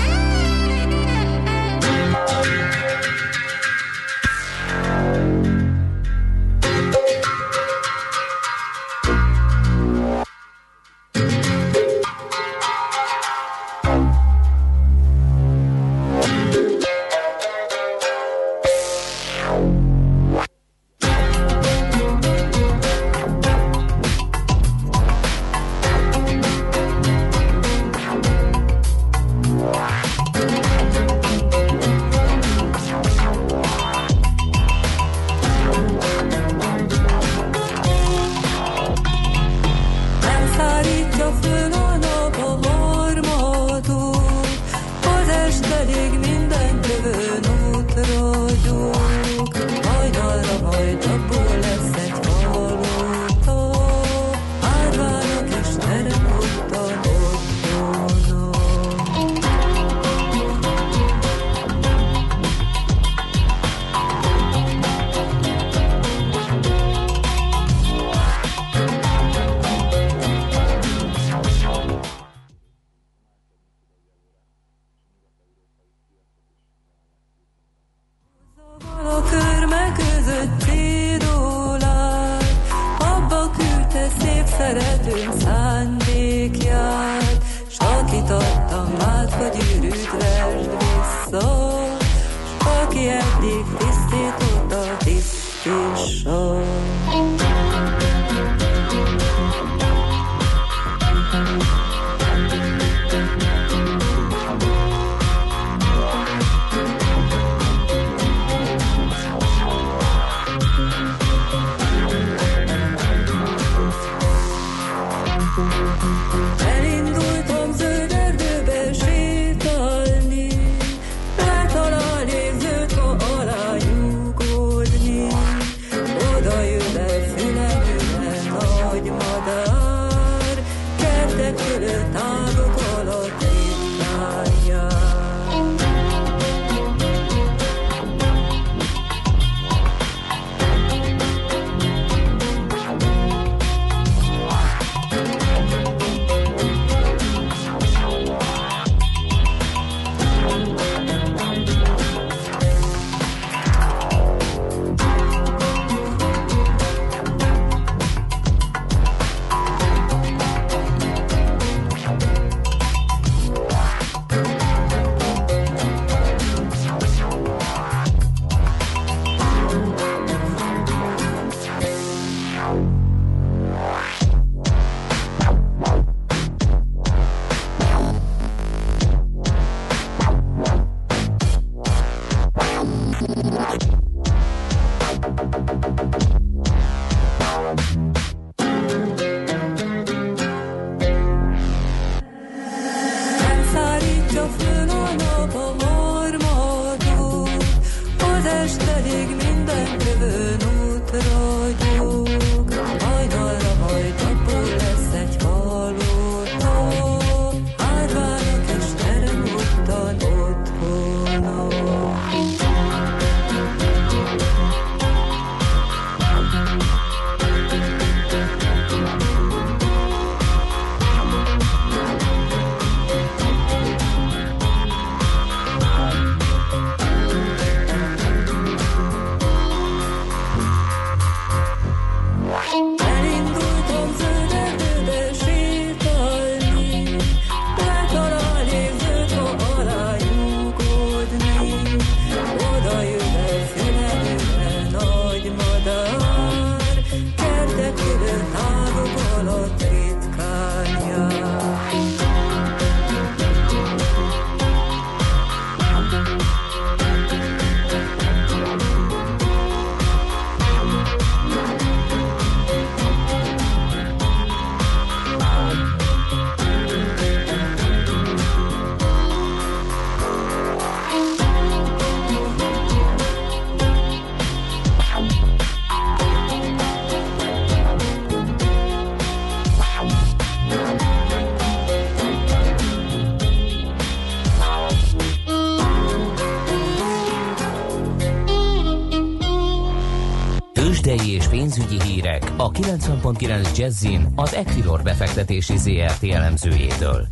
Pénzügyi 291.79 292.11
hírek 292.11 292.43
a 292.57 292.71
90.9 292.71 293.77
Jazzin 293.77 294.27
az 294.35 294.53
Equilor 294.53 295.01
befektetési 295.03 295.77
ZRT 295.77 296.23
elemzőjétől. 296.23 297.27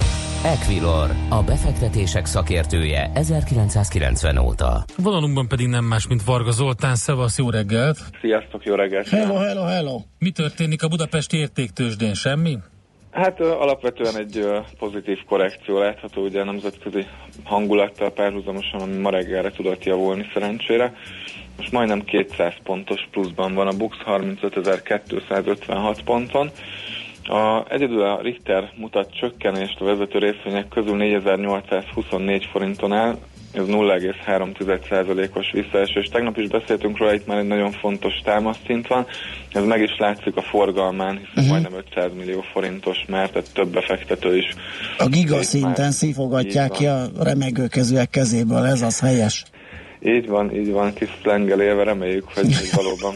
Equilor, 0.46 1.10
a 1.30 1.44
befektetések 1.44 2.26
szakértője 2.26 3.12
1990 3.14 4.38
óta. 4.38 4.84
Vonalunkban 4.98 5.48
pedig 5.48 5.68
nem 5.68 5.86
más, 5.86 6.08
mint 6.08 6.24
Varga 6.24 6.52
Zoltán. 6.52 6.96
Szevasz, 6.96 7.38
jó 7.38 7.50
reggelt! 7.50 7.98
Sziasztok, 8.22 8.64
jó 8.64 8.76
reggelt! 8.76 9.10
Hello, 9.10 9.36
hello, 9.36 9.64
hello! 9.64 10.02
Mi 10.20 10.32
történik 10.32 10.84
a 10.84 10.88
Budapesti 10.88 11.38
értéktősdén? 11.38 12.14
Semmi? 12.14 12.58
Hát 13.12 13.40
alapvetően 13.40 14.18
egy 14.18 14.48
pozitív 14.78 15.18
korrekció 15.28 15.80
látható, 15.80 16.22
ugye 16.22 16.42
a 16.42 16.46
nemzetközi 16.46 17.06
hangulattal 17.44 18.12
párhuzamosan, 18.12 18.82
ami 18.82 18.96
ma 18.96 19.10
reggelre 19.10 19.52
tudott 19.52 19.84
javulni 19.84 20.26
szerencsére. 20.34 20.94
Most 21.58 21.72
majdnem 21.72 22.04
200 22.04 22.54
pontos 22.64 23.08
pluszban 23.12 23.54
van 23.54 23.68
a 23.68 23.78
Bux 23.78 23.98
35.256 24.06 25.98
ponton. 26.06 26.52
A, 27.24 27.66
egyedül 27.70 28.02
a 28.02 28.22
Richter 28.22 28.72
mutat 28.76 29.14
csökkenést 29.14 29.82
a 29.82 29.86
vezető 29.86 30.20
részvények 30.20 30.68
közül 30.68 30.96
4824 30.96 32.46
forinton 32.52 32.94
áll, 32.94 33.18
ez 33.54 33.66
0,3%-os 33.68 35.52
visszaesés. 35.52 36.08
Tegnap 36.12 36.38
is 36.38 36.48
beszéltünk 36.48 36.98
róla, 36.98 37.14
itt 37.14 37.28
már 37.28 37.38
egy 37.38 37.48
nagyon 37.48 37.72
fontos 37.72 38.14
támaszszint 38.24 38.88
van, 38.88 39.06
ez 39.52 39.64
meg 39.64 39.82
is 39.82 39.98
látszik 39.98 40.36
a 40.36 40.42
forgalmán, 40.42 41.18
hiszen 41.18 41.32
uh-huh. 41.36 41.50
majdnem 41.50 41.84
500 41.90 42.12
millió 42.18 42.42
forintos 42.54 42.98
már, 43.08 43.30
tehát 43.30 43.54
több 43.54 43.68
befektető 43.68 44.38
is. 44.38 44.54
A 44.98 45.08
gigaszinten 45.08 45.92
szívogatják 45.92 46.72
ki 46.72 46.86
a 46.86 47.08
remegőkezőek 47.20 48.10
kezéből, 48.10 48.66
ez 48.66 48.82
az 48.82 49.00
helyes. 49.00 49.46
Így 50.08 50.28
van, 50.28 50.56
így 50.56 50.72
van, 50.72 50.94
kis 50.94 51.10
szlengel 51.22 51.62
élve 51.62 51.84
reméljük, 51.84 52.26
hogy 52.34 52.48
valóban 52.76 53.16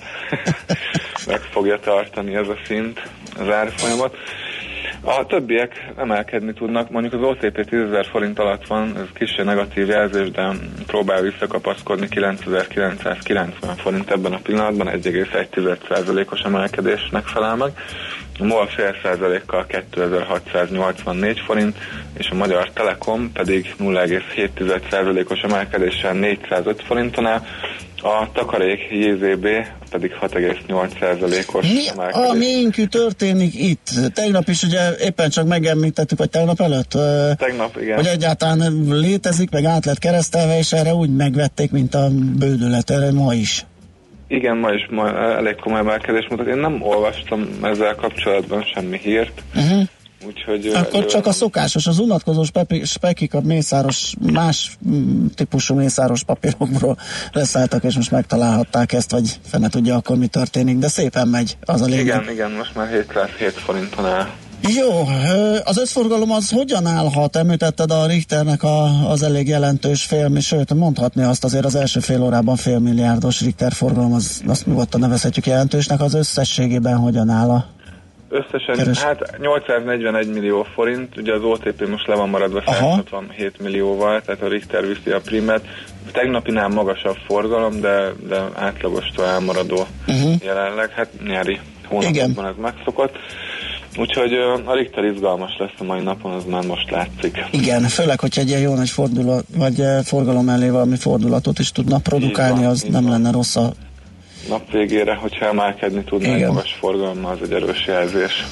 meg 1.28 1.40
fogja 1.40 1.80
tartani 1.80 2.36
ez 2.36 2.48
a 2.48 2.58
szint 2.66 3.02
az 3.40 3.50
árfolyamat. 3.50 4.16
A 5.04 5.26
többiek 5.26 5.92
emelkedni 5.98 6.54
tudnak, 6.54 6.90
mondjuk 6.90 7.14
az 7.14 7.30
OTP 7.30 7.58
10.000 7.70 8.08
forint 8.12 8.40
alatt 8.40 8.68
van, 8.68 8.98
ez 8.98 9.08
kicsi 9.14 9.42
negatív 9.42 9.88
jelzés, 9.88 10.32
de 10.32 10.52
próbál 10.88 11.22
visszakapaszkodni 11.22 12.08
9.990 12.10 13.52
forint 13.78 14.12
ebben 14.12 14.34
a 14.34 14.40
pillanatban, 14.44 14.88
1,1%-os 14.88 16.40
emelkedésnek 16.42 17.26
felel 17.26 17.56
meg. 17.56 17.72
A 18.42 18.44
MOL 18.44 18.68
fél 18.68 18.96
százalékkal 19.04 19.66
2684 19.66 21.40
forint, 21.40 21.78
és 22.18 22.30
a 22.30 22.36
Magyar 22.36 22.70
Telekom 22.70 23.32
pedig 23.32 23.76
0,7%-os 23.80 25.40
emelkedéssel 25.40 26.14
405 26.14 26.82
forinton 26.82 27.26
áll, 27.26 27.42
a 28.04 28.32
takarék 28.34 28.80
JZB 28.92 29.48
pedig 29.90 30.12
6,8%-os 30.22 31.68
Mi 31.68 31.88
a 32.12 32.34
miénkű 32.34 32.86
történik 32.86 33.56
itt? 33.56 33.90
Tegnap 34.14 34.48
is 34.48 34.64
ugye 34.64 34.96
éppen 35.04 35.30
csak 35.30 35.48
megemlítettük, 35.48 36.18
vagy 36.18 36.30
tegnap 36.30 36.62
előtt? 36.62 36.98
Tegnap, 37.38 37.78
igen. 37.82 37.96
Hogy 37.96 38.06
egyáltalán 38.06 38.86
létezik, 38.90 39.52
meg 39.52 39.66
át 39.66 39.86
lett 39.86 40.00
keresztelve, 40.00 40.58
és 40.58 40.72
erre 40.72 40.94
úgy 40.94 41.16
megvették, 41.16 41.72
mint 41.72 41.96
a 41.96 42.10
bődület, 42.38 42.90
erre 42.90 43.12
ma 43.12 43.34
is. 43.34 43.66
Igen, 44.32 44.58
ma 44.58 44.72
is 44.72 44.88
ma 44.90 45.10
elég 45.38 45.56
komoly 45.56 45.80
emelkedés 45.80 46.28
mutat. 46.30 46.48
Én 46.48 46.58
nem 46.58 46.82
olvastam 46.82 47.48
ezzel 47.62 47.96
kapcsolatban 47.96 48.64
semmi 48.64 48.98
hírt. 48.98 49.44
Uh-huh. 49.56 49.88
Úgyhogy, 50.26 50.68
Akkor 50.68 51.06
csak 51.06 51.26
a 51.26 51.32
szokásos, 51.32 51.88
az 51.88 52.00
unatkozó 52.00 52.44
spekik 52.84 53.34
a 53.34 53.42
mészáros, 53.42 54.14
más 54.34 54.78
mm, 54.90 55.26
típusú 55.36 55.76
mészáros 55.76 56.24
papírokról 56.24 56.98
leszálltak, 57.32 57.84
és 57.84 57.96
most 57.96 58.12
megtalálhatták 58.12 58.94
ezt, 58.94 59.12
vagy 59.12 59.40
fene 59.46 59.70
tudja 59.70 59.96
akkor 59.96 60.18
mi 60.18 60.28
történik, 60.28 60.78
de 60.78 60.88
szépen 60.88 61.28
megy 61.28 61.58
az 61.66 61.82
a 61.82 61.86
lényeg. 61.86 62.06
Igen, 62.06 62.30
igen, 62.30 62.52
most 62.52 62.76
már 62.76 62.88
707 62.88 63.52
forinton 63.52 64.06
áll. 64.06 64.30
Jó, 64.70 64.90
az 65.64 65.78
összforgalom 65.78 66.32
az 66.32 66.52
hogyan 66.52 66.86
állhat? 66.86 67.36
Említetted 67.36 67.92
a 67.92 68.06
Richternek 68.06 68.64
a, 68.64 69.10
az 69.10 69.24
elég 69.24 69.48
jelentős 69.48 70.04
fél, 70.04 70.40
sőt 70.40 70.74
mondhatni 70.74 71.24
azt 71.24 71.44
azért 71.44 71.66
az 71.66 71.76
első 71.76 72.00
fél 72.00 72.22
órában 72.22 72.56
fél 72.56 72.80
milliárdos 72.80 73.42
Richter 73.42 73.72
forgalom, 73.72 74.14
az, 74.14 74.42
azt 74.48 74.66
nyugodtan 74.66 75.00
nevezhetjük 75.00 75.46
jelentősnek, 75.46 76.02
az 76.02 76.14
összességében 76.14 76.98
hogyan 76.98 77.30
áll 77.30 77.50
a 77.50 77.66
Összesen, 78.30 78.76
Keres. 78.76 79.02
hát 79.02 79.38
841 79.40 80.28
millió 80.34 80.64
forint, 80.64 81.18
ugye 81.18 81.34
az 81.34 81.44
OTP 81.44 81.88
most 81.88 82.08
le 82.08 82.16
van 82.16 82.30
maradva 82.30 82.64
167 82.66 83.62
millióval, 83.62 84.22
tehát 84.22 84.42
a 84.42 84.48
Richter 84.48 84.88
viszi 84.88 85.12
a 85.12 85.20
primet. 85.20 85.62
Tegnapinál 86.12 86.68
magasabb 86.68 87.18
forgalom, 87.26 87.82
de, 87.82 88.12
de 88.28 88.44
átlagostól 88.54 89.26
elmaradó 89.26 89.86
uh-huh. 90.08 90.44
jelenleg, 90.44 90.90
hát 90.90 91.10
nyári 91.24 91.60
hónapokban 91.88 92.46
ez 92.46 92.56
megszokott. 92.62 93.16
Úgyhogy 93.98 94.34
a 94.66 94.74
Richter 94.74 95.04
izgalmas 95.04 95.58
lesz 95.60 95.72
a 95.80 95.84
mai 95.84 96.02
napon, 96.02 96.32
az 96.32 96.44
már 96.46 96.66
most 96.66 96.92
látszik. 96.92 97.46
Igen, 97.52 97.84
főleg, 97.84 98.20
hogyha 98.20 98.42
egy 98.42 98.48
ilyen 98.48 98.62
jó 98.62 98.76
nagy 98.76 98.90
fordulat, 98.90 99.46
vagy 99.56 99.84
forgalom 100.04 100.50
elé 100.50 100.70
valami 100.70 100.96
fordulatot 100.96 101.60
is 101.60 101.72
tudna 101.72 101.98
produkálni, 101.98 102.62
van, 102.62 102.70
az 102.70 102.82
nem 102.82 103.04
van. 103.04 103.12
lenne 103.12 103.32
rossz 103.32 103.56
a 103.56 103.74
nap 104.50 104.72
végére, 104.72 105.16
hogyha 105.16 105.46
emelkedni 105.46 106.04
tudna 106.04 106.34
egy 106.34 106.46
magas 106.46 106.78
forgalommal, 106.80 107.32
az 107.32 107.50
egy 107.50 107.54
erős 107.54 107.86
jelzés. 107.88 108.46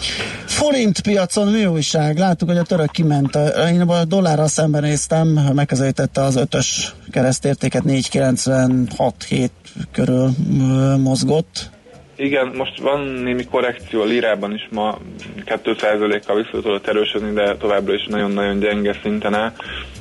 Forint 0.45 1.01
piacon 1.01 1.47
mi 1.47 1.65
újság? 1.65 2.17
Láttuk, 2.17 2.49
hogy 2.49 2.57
a 2.57 2.63
török 2.63 2.91
kiment. 2.91 3.37
Én 3.71 3.81
a 3.81 4.05
dollárral 4.05 4.47
szemben 4.47 4.81
néztem, 4.81 5.27
megközelítette 5.53 6.21
az 6.21 6.35
ötös 6.35 6.93
keresztértéket 7.11 7.83
496-7 7.87 9.49
körül 9.91 10.29
mozgott. 10.97 11.69
Igen, 12.19 12.51
most 12.55 12.79
van 12.79 12.99
némi 12.99 13.43
korrekció 13.45 14.01
a 14.01 14.05
lírában 14.05 14.53
is 14.53 14.67
ma 14.71 14.97
2%-kal 15.45 16.35
vissza 16.35 16.61
tudott 16.61 16.87
erősödni, 16.87 17.33
de 17.33 17.55
továbbra 17.55 17.93
is 17.93 18.05
nagyon-nagyon 18.09 18.59
gyenge 18.59 18.95
szinten 19.01 19.33
áll. 19.33 19.53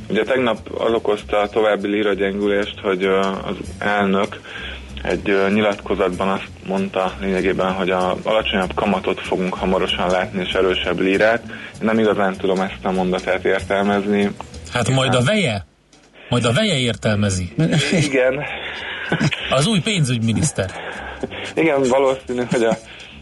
Ugye 0.08 0.24
tegnap 0.24 0.58
az 0.78 0.92
okozta 0.92 1.38
a 1.38 1.48
további 1.48 1.88
líra 1.88 2.12
gyengülést, 2.12 2.80
hogy 2.80 3.04
az 3.04 3.56
elnök 3.78 4.40
egy 5.02 5.34
nyilatkozatban 5.52 6.28
azt 6.28 6.48
mondta 6.66 7.12
lényegében, 7.20 7.72
hogy 7.72 7.90
a 7.90 8.16
alacsonyabb 8.22 8.74
kamatot 8.74 9.20
fogunk 9.20 9.54
hamarosan 9.54 10.10
látni, 10.10 10.40
és 10.46 10.52
erősebb 10.52 11.00
lírát. 11.00 11.42
Én 11.48 11.80
nem 11.80 11.98
igazán 11.98 12.36
tudom 12.36 12.60
ezt 12.60 12.84
a 12.84 12.90
mondatát 12.90 13.44
értelmezni. 13.44 14.30
Hát 14.72 14.88
majd 14.88 15.14
a 15.14 15.22
veje? 15.22 15.66
Majd 16.28 16.44
a 16.44 16.52
veje 16.52 16.78
értelmezi. 16.78 17.52
Igen. 18.08 18.44
Az 19.50 19.66
új 19.66 19.80
pénzügyminiszter. 19.80 20.70
Igen, 21.54 21.82
valószínű, 21.88 22.42
hogy 22.50 22.62
a, 22.62 22.76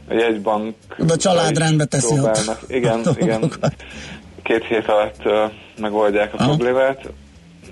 a 0.08 0.14
jegybank... 0.14 0.74
De 0.96 1.12
a 1.12 1.16
család 1.16 1.58
rendbe 1.58 1.84
teszi 1.84 2.14
Igen, 2.66 3.00
igen. 3.16 3.52
Két 4.42 4.64
hét 4.64 4.88
alatt 4.88 5.20
uh, 5.24 5.32
megoldják 5.80 6.34
a 6.34 6.36
Aha. 6.36 6.46
problémát 6.46 7.08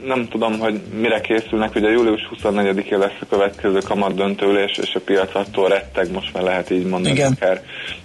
nem 0.07 0.29
tudom, 0.29 0.59
hogy 0.59 0.81
mire 1.01 1.21
készülnek, 1.21 1.75
ugye 1.75 1.89
július 1.89 2.29
24-én 2.35 2.99
lesz 2.99 3.19
a 3.21 3.27
következő 3.31 3.79
kamat 3.79 4.15
döntőlés, 4.15 4.79
és 4.83 4.95
a 4.95 5.01
piac 5.01 5.35
attól 5.35 5.69
retteg, 5.69 6.13
most 6.13 6.33
már 6.35 6.43
lehet 6.43 6.71
így 6.71 6.85
mondani 6.85 7.15
Igen. 7.15 7.33
akár, 7.33 7.63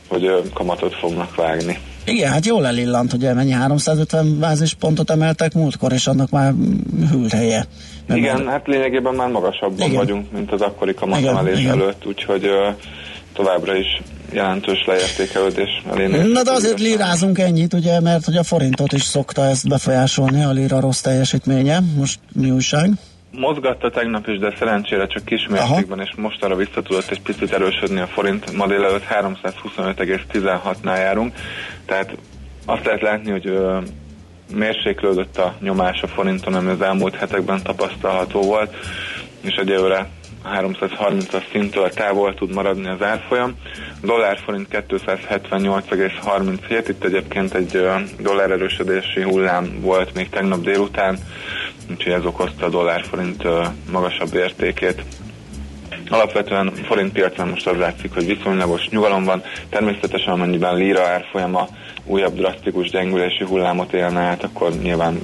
hogy 0.08 0.52
kamatot 0.54 0.96
fognak 0.96 1.36
vágni. 1.36 1.80
Igen, 2.06 2.32
hát 2.32 2.46
jól 2.46 2.66
elillant, 2.66 3.12
hogy 3.12 3.36
mennyi 3.36 3.52
350 3.52 4.40
bázispontot 4.40 5.10
emeltek 5.10 5.54
múltkor, 5.54 5.92
és 5.92 6.08
annak 6.08 6.30
már 6.30 6.54
hűlt 7.12 7.32
helye. 7.32 7.66
Igen, 8.18 8.42
már... 8.42 8.54
hát 8.54 8.68
lényegében 8.68 9.16
már 9.16 9.30
magasabban 9.30 9.88
Igen. 9.88 9.94
vagyunk, 9.94 10.32
mint 10.32 10.52
az 10.52 10.62
akkori 10.62 10.94
kamatemelés 10.94 11.64
előtt, 11.64 12.06
úgyhogy 12.06 12.46
uh, 12.46 12.76
továbbra 13.34 13.76
is 13.76 14.02
jelentős 14.32 14.86
leértékelődés 14.86 15.84
elé. 15.90 16.08
Na 16.08 16.44
de 16.44 16.52
azért 16.52 16.80
lírázunk 16.80 17.40
ennyit, 17.40 17.74
ugye, 17.74 18.00
mert 18.02 18.26
hogy 18.26 18.36
a 18.36 18.44
forintot 18.44 18.92
is 18.92 19.04
szokta 19.04 19.46
ezt 19.46 19.68
befolyásolni, 19.68 20.44
a 20.44 20.52
lira 20.52 20.80
rossz 20.80 21.02
teljesítménye. 21.02 21.80
Most 21.98 22.20
mi 22.34 22.50
újság? 22.52 22.90
Mozgatta 23.32 23.90
tegnap 23.90 24.28
is, 24.28 24.40
de 24.40 24.54
szerencsére 24.60 25.08
csak 25.08 25.26
kismértékben, 25.26 26.00
és 26.00 26.14
most 26.16 26.44
arra 26.44 26.56
vissza 26.56 26.82
tudott 26.82 27.10
egy 27.10 27.22
picit 27.22 27.54
erősödni 27.54 28.00
a 28.00 28.08
forint. 28.08 28.52
Ma 28.56 28.68
délelőtt 28.68 29.04
325,16-nál 29.04 30.98
járunk, 30.98 31.34
tehát 31.86 32.18
azt 32.66 32.86
lehet 32.86 33.02
látni, 33.02 33.32
hogy 33.32 33.58
mérséklődött 34.54 35.38
a 35.38 35.56
nyomás 35.60 36.02
a 36.02 36.08
forinton, 36.08 36.54
ami 36.54 36.70
az 36.70 36.82
elmúlt 36.82 37.16
hetekben 37.16 37.64
tapasztalható 37.64 38.42
volt, 38.42 38.76
és 39.42 39.56
egyelőre 39.56 40.08
330-as 40.46 41.44
szinttől 41.52 41.90
távol 41.90 42.34
tud 42.34 42.54
maradni 42.54 42.88
az 42.88 43.02
árfolyam. 43.02 43.56
Dollár-forint 44.02 44.68
278,37, 44.90 46.86
itt 46.88 47.04
egyébként 47.04 47.54
egy 47.54 47.88
dollár 48.20 48.52
erősödési 48.52 49.22
hullám 49.22 49.80
volt 49.82 50.14
még 50.14 50.30
tegnap 50.30 50.62
délután, 50.62 51.18
úgyhogy 51.90 52.14
ez 52.14 52.26
okozta 52.26 52.66
a 52.66 52.70
dollár-forint 52.70 53.44
magasabb 53.92 54.34
értékét. 54.34 55.04
Alapvetően 56.10 56.74
forint 56.88 57.12
piacon 57.12 57.48
most 57.48 57.68
az 57.68 57.78
látszik, 57.78 58.14
hogy 58.14 58.26
viszonylagos 58.26 58.88
nyugalom 58.90 59.24
van, 59.24 59.44
természetesen 59.70 60.34
amennyiben 60.34 60.76
lira 60.76 61.02
árfolyama 61.02 61.68
újabb 62.10 62.36
drasztikus 62.36 62.90
gyengülési 62.90 63.44
hullámot 63.44 63.94
élne 63.94 64.20
át, 64.20 64.44
akkor 64.44 64.72
nyilván 64.82 65.20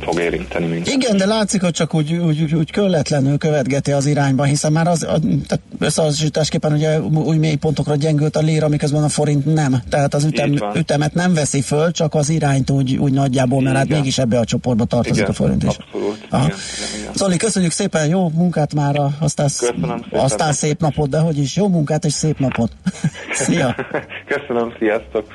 fog 0.00 0.18
érinteni 0.18 0.66
minket. 0.66 0.94
Igen, 0.94 1.16
de 1.16 1.26
látszik, 1.26 1.62
hogy 1.62 1.72
csak 1.72 1.94
úgy, 1.94 2.14
úgy, 2.14 2.54
úgy, 2.54 2.70
kölletlenül 2.70 3.38
követgeti 3.38 3.92
az 3.92 4.06
irányba, 4.06 4.44
hiszen 4.44 4.72
már 4.72 4.86
az, 4.86 5.02
a, 5.02 5.18
tehát 5.46 5.60
összehasonlításképpen 5.78 6.72
ugye 6.72 7.00
új 7.00 7.36
mély 7.36 7.54
pontokra 7.54 7.94
gyengült 7.96 8.36
a 8.36 8.40
lira, 8.40 8.68
miközben 8.68 9.02
a 9.02 9.08
forint 9.08 9.54
nem. 9.54 9.82
Tehát 9.88 10.14
az 10.14 10.24
ütem, 10.24 10.52
ütemet 10.74 11.14
nem 11.14 11.34
veszi 11.34 11.60
föl, 11.60 11.90
csak 11.90 12.14
az 12.14 12.28
irányt 12.28 12.70
úgy, 12.70 12.96
úgy 12.96 13.12
nagyjából, 13.12 13.62
mert 13.62 13.76
hát 13.76 13.88
mégis 13.88 14.18
ebbe 14.18 14.38
a 14.38 14.44
csoportba 14.44 14.84
tartozik 14.84 15.16
igen, 15.16 15.30
a 15.30 15.32
forint 15.32 15.62
is. 15.62 15.76
Abszolút. 15.76 16.16
Igen, 16.26 16.40
igen, 16.40 17.00
igen. 17.00 17.12
Zoli, 17.14 17.36
köszönjük 17.36 17.72
szépen, 17.72 18.08
jó 18.08 18.28
munkát 18.28 18.74
már, 18.74 19.00
aztán, 19.20 19.48
aztán 20.10 20.52
szép 20.52 20.80
napot, 20.80 21.08
de 21.08 21.18
hogy 21.18 21.38
is, 21.38 21.56
jó 21.56 21.68
munkát 21.68 22.04
és 22.04 22.12
szép 22.12 22.38
napot. 22.38 22.72
Szia! 23.32 23.74
Köszönöm, 24.26 24.74
sziasztok! 24.78 25.26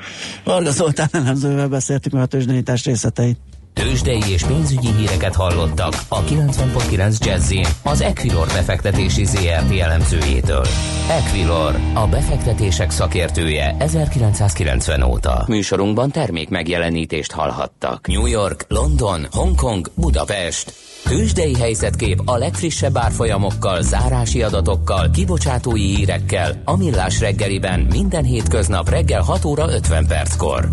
Varga 0.44 0.70
Zoltán 0.70 1.08
elemzővel 1.12 1.68
beszéltük 1.68 2.12
meg 2.12 2.22
a 2.22 2.26
tőzsdenyítás 2.26 2.84
részleteit. 2.84 3.38
Tőzsdei 3.72 4.22
és 4.28 4.44
pénzügyi 4.44 4.92
híreket 4.92 5.34
hallottak 5.34 5.94
a 6.08 6.22
90.9 6.22 7.24
jazz 7.24 7.52
az 7.82 8.00
Equilor 8.00 8.46
befektetési 8.46 9.24
ZRT 9.24 9.78
elemzőjétől. 9.80 10.64
Equilor, 11.08 11.78
a 11.94 12.06
befektetések 12.06 12.90
szakértője 12.90 13.76
1990 13.78 15.02
óta. 15.02 15.44
Műsorunkban 15.48 16.10
termék 16.10 16.48
megjelenítést 16.48 17.32
hallhattak. 17.32 18.06
New 18.06 18.26
York, 18.26 18.64
London, 18.68 19.26
Hongkong, 19.30 19.90
Budapest. 19.94 20.72
Tőzsdei 21.04 21.54
helyzetkép 21.54 22.20
a 22.24 22.36
legfrissebb 22.36 22.96
árfolyamokkal, 22.96 23.82
zárási 23.82 24.42
adatokkal, 24.42 25.10
kibocsátói 25.10 25.94
hírekkel, 25.94 26.62
a 26.64 26.76
millás 26.76 27.20
reggeliben 27.20 27.80
minden 27.80 28.24
hétköznap 28.24 28.88
reggel 28.88 29.22
6 29.22 29.44
óra 29.44 29.72
50 29.72 30.06
perckor. 30.06 30.70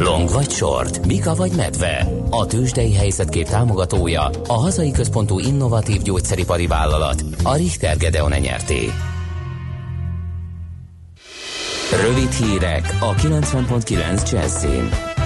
Long 0.00 0.28
vagy 0.28 0.50
short, 0.50 1.06
Mika 1.06 1.34
vagy 1.34 1.52
medve. 1.56 2.06
A 2.30 2.46
tőzsdei 2.46 2.94
helyzetkép 2.94 3.46
támogatója, 3.48 4.30
a 4.46 4.52
hazai 4.52 4.90
központú 4.90 5.38
innovatív 5.38 6.02
gyógyszeripari 6.02 6.66
vállalat, 6.66 7.24
a 7.42 7.56
Richter 7.56 7.96
Gedeon 7.96 8.32
nyerté. 8.40 8.90
Rövid 12.02 12.32
hírek 12.32 12.96
a 13.00 13.14
90.9 13.14 14.30
Jazzin. 14.30 15.17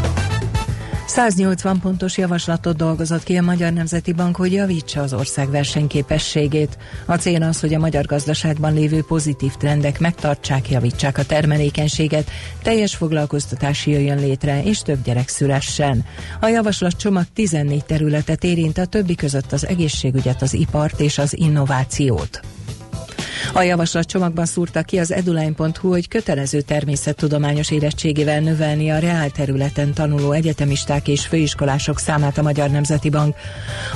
180 1.12 1.80
pontos 1.80 2.18
javaslatot 2.18 2.76
dolgozott 2.76 3.22
ki 3.22 3.36
a 3.36 3.42
Magyar 3.42 3.72
Nemzeti 3.72 4.12
Bank, 4.12 4.36
hogy 4.36 4.52
javítsa 4.52 5.00
az 5.00 5.12
ország 5.12 5.50
versenyképességét. 5.50 6.78
A 7.06 7.16
cél 7.16 7.42
az, 7.42 7.60
hogy 7.60 7.74
a 7.74 7.78
magyar 7.78 8.04
gazdaságban 8.04 8.74
lévő 8.74 9.02
pozitív 9.02 9.52
trendek 9.52 10.00
megtartsák, 10.00 10.70
javítsák 10.70 11.18
a 11.18 11.24
termelékenységet, 11.24 12.30
teljes 12.62 12.94
foglalkoztatás 12.94 13.86
jöjjön 13.86 14.18
létre, 14.18 14.62
és 14.62 14.78
több 14.78 15.02
gyerek 15.04 15.28
szülessen. 15.28 16.04
A 16.40 16.46
javaslat 16.46 16.96
csomag 16.96 17.24
14 17.34 17.84
területet 17.84 18.44
érint, 18.44 18.78
a 18.78 18.86
többi 18.86 19.14
között 19.14 19.52
az 19.52 19.66
egészségügyet, 19.66 20.42
az 20.42 20.54
ipart 20.54 21.00
és 21.00 21.18
az 21.18 21.38
innovációt. 21.38 22.40
A 23.52 23.62
javaslat 23.62 24.06
csomagban 24.06 24.46
szúrta 24.46 24.82
ki 24.82 24.98
az 24.98 25.12
eduline.hu, 25.12 25.88
hogy 25.88 26.08
kötelező 26.08 26.60
természettudományos 26.60 27.70
érettségével 27.70 28.40
növelni 28.40 28.90
a 28.90 28.98
reál 28.98 29.30
területen 29.30 29.92
tanuló 29.92 30.32
egyetemisták 30.32 31.08
és 31.08 31.26
főiskolások 31.26 31.98
számát 31.98 32.38
a 32.38 32.42
Magyar 32.42 32.70
Nemzeti 32.70 33.10
Bank. 33.10 33.36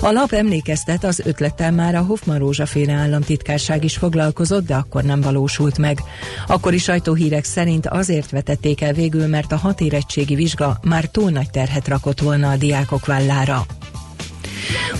A 0.00 0.10
lap 0.10 0.32
emlékeztet, 0.32 1.04
az 1.04 1.22
ötlettel 1.24 1.72
már 1.72 1.94
a 1.94 2.02
Hoffman 2.02 2.38
Rózsa 2.38 2.66
féle 2.66 2.92
államtitkárság 2.92 3.84
is 3.84 3.96
foglalkozott, 3.96 4.66
de 4.66 4.74
akkor 4.74 5.02
nem 5.02 5.20
valósult 5.20 5.78
meg. 5.78 5.98
Akkori 6.46 6.78
sajtóhírek 6.78 7.44
szerint 7.44 7.86
azért 7.86 8.30
vetették 8.30 8.80
el 8.80 8.92
végül, 8.92 9.26
mert 9.26 9.52
a 9.52 9.56
hat 9.56 9.80
érettségi 9.80 10.34
vizsga 10.34 10.78
már 10.82 11.04
túl 11.04 11.30
nagy 11.30 11.50
terhet 11.50 11.88
rakott 11.88 12.20
volna 12.20 12.50
a 12.50 12.56
diákok 12.56 13.06
vállára. 13.06 13.66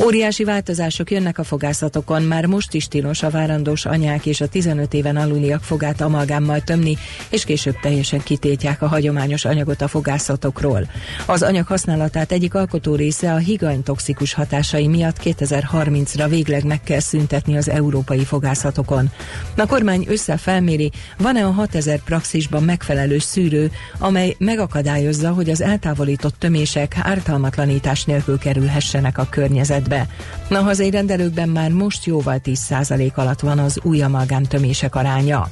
Óriási 0.04 0.44
változások 0.44 1.10
jönnek 1.10 1.38
a 1.38 1.44
fogászatokon, 1.44 2.22
már 2.22 2.46
most 2.46 2.74
is 2.74 2.88
tilos 2.88 3.22
a 3.22 3.30
várandós 3.30 3.84
anyák 3.84 4.26
és 4.26 4.40
a 4.40 4.46
15 4.46 4.94
éven 4.94 5.16
aluliak 5.16 5.62
fogát 5.62 6.00
amalgámmal 6.00 6.60
tömni, 6.60 6.96
és 7.30 7.44
később 7.44 7.80
teljesen 7.80 8.22
kitétják 8.22 8.82
a 8.82 8.86
hagyományos 8.86 9.44
anyagot 9.44 9.82
a 9.82 9.88
fogászatokról. 9.88 10.90
Az 11.26 11.42
anyag 11.42 11.66
használatát 11.66 12.32
egyik 12.32 12.54
alkotó 12.54 12.94
része 12.94 13.32
a 13.32 13.36
higany 13.36 13.82
toxikus 13.82 14.34
hatásai 14.34 14.86
miatt 14.86 15.16
2030-ra 15.24 16.26
végleg 16.28 16.64
meg 16.64 16.82
kell 16.82 17.00
szüntetni 17.00 17.56
az 17.56 17.68
európai 17.68 18.24
fogászatokon. 18.24 19.10
A 19.56 19.66
kormány 19.66 20.04
összefelméri, 20.08 20.90
van-e 21.18 21.44
a 21.44 21.50
6000 21.50 22.00
praxisban 22.04 22.62
megfelelő 22.62 23.18
szűrő, 23.18 23.70
amely 23.98 24.34
megakadályozza, 24.38 25.30
hogy 25.30 25.50
az 25.50 25.60
eltávolított 25.60 26.34
tömések 26.38 26.96
ártalmatlanítás 27.02 28.04
nélkül 28.04 28.38
kerülhessenek 28.38 29.18
a 29.18 29.26
környezetbe 29.30 29.75
be. 29.82 30.06
A 30.50 30.54
hazai 30.54 30.90
rendelőkben 30.90 31.48
már 31.48 31.70
most 31.70 32.04
jóval 32.04 32.40
10% 32.44 33.14
alatt 33.14 33.40
van 33.40 33.58
az 33.58 33.80
új 33.82 34.02
amalgám 34.02 34.42
tömések 34.42 34.94
aránya. 34.94 35.48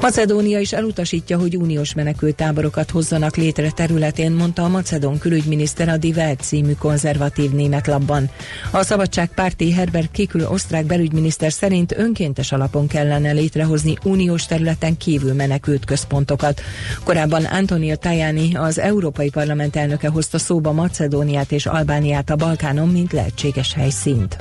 Macedónia 0.00 0.58
is 0.58 0.72
elutasítja, 0.72 1.38
hogy 1.38 1.56
uniós 1.56 1.94
menekültáborokat 1.94 2.90
hozzanak 2.90 3.36
létre 3.36 3.70
területén, 3.70 4.32
mondta 4.32 4.62
a 4.62 4.68
macedón 4.68 5.18
külügyminiszter 5.18 5.88
a 5.88 5.96
Die 5.96 6.34
című 6.40 6.72
konzervatív 6.72 7.50
német 7.50 7.86
labban. 7.86 8.30
A 8.70 8.82
szabadságpárti 8.82 9.72
Herbert 9.72 10.10
Kikül 10.10 10.46
osztrák 10.46 10.84
belügyminiszter 10.84 11.52
szerint 11.52 11.94
önkéntes 11.98 12.52
alapon 12.52 12.86
kellene 12.86 13.32
létrehozni 13.32 13.94
uniós 14.02 14.46
területen 14.46 14.96
kívül 14.96 15.34
menekült 15.34 15.84
központokat. 15.84 16.60
Korábban 17.04 17.44
Antonio 17.44 17.96
Tajani, 17.96 18.54
az 18.54 18.78
Európai 18.78 19.30
Parlament 19.30 19.76
elnöke 19.76 20.08
hozta 20.08 20.38
szóba 20.38 20.72
Macedóniát 20.72 21.52
és 21.52 21.66
Albániát 21.66 22.30
a 22.30 22.36
Balkánon, 22.36 22.88
mint 22.88 23.12
lehetséges 23.12 23.74
helyszínt. 23.74 24.36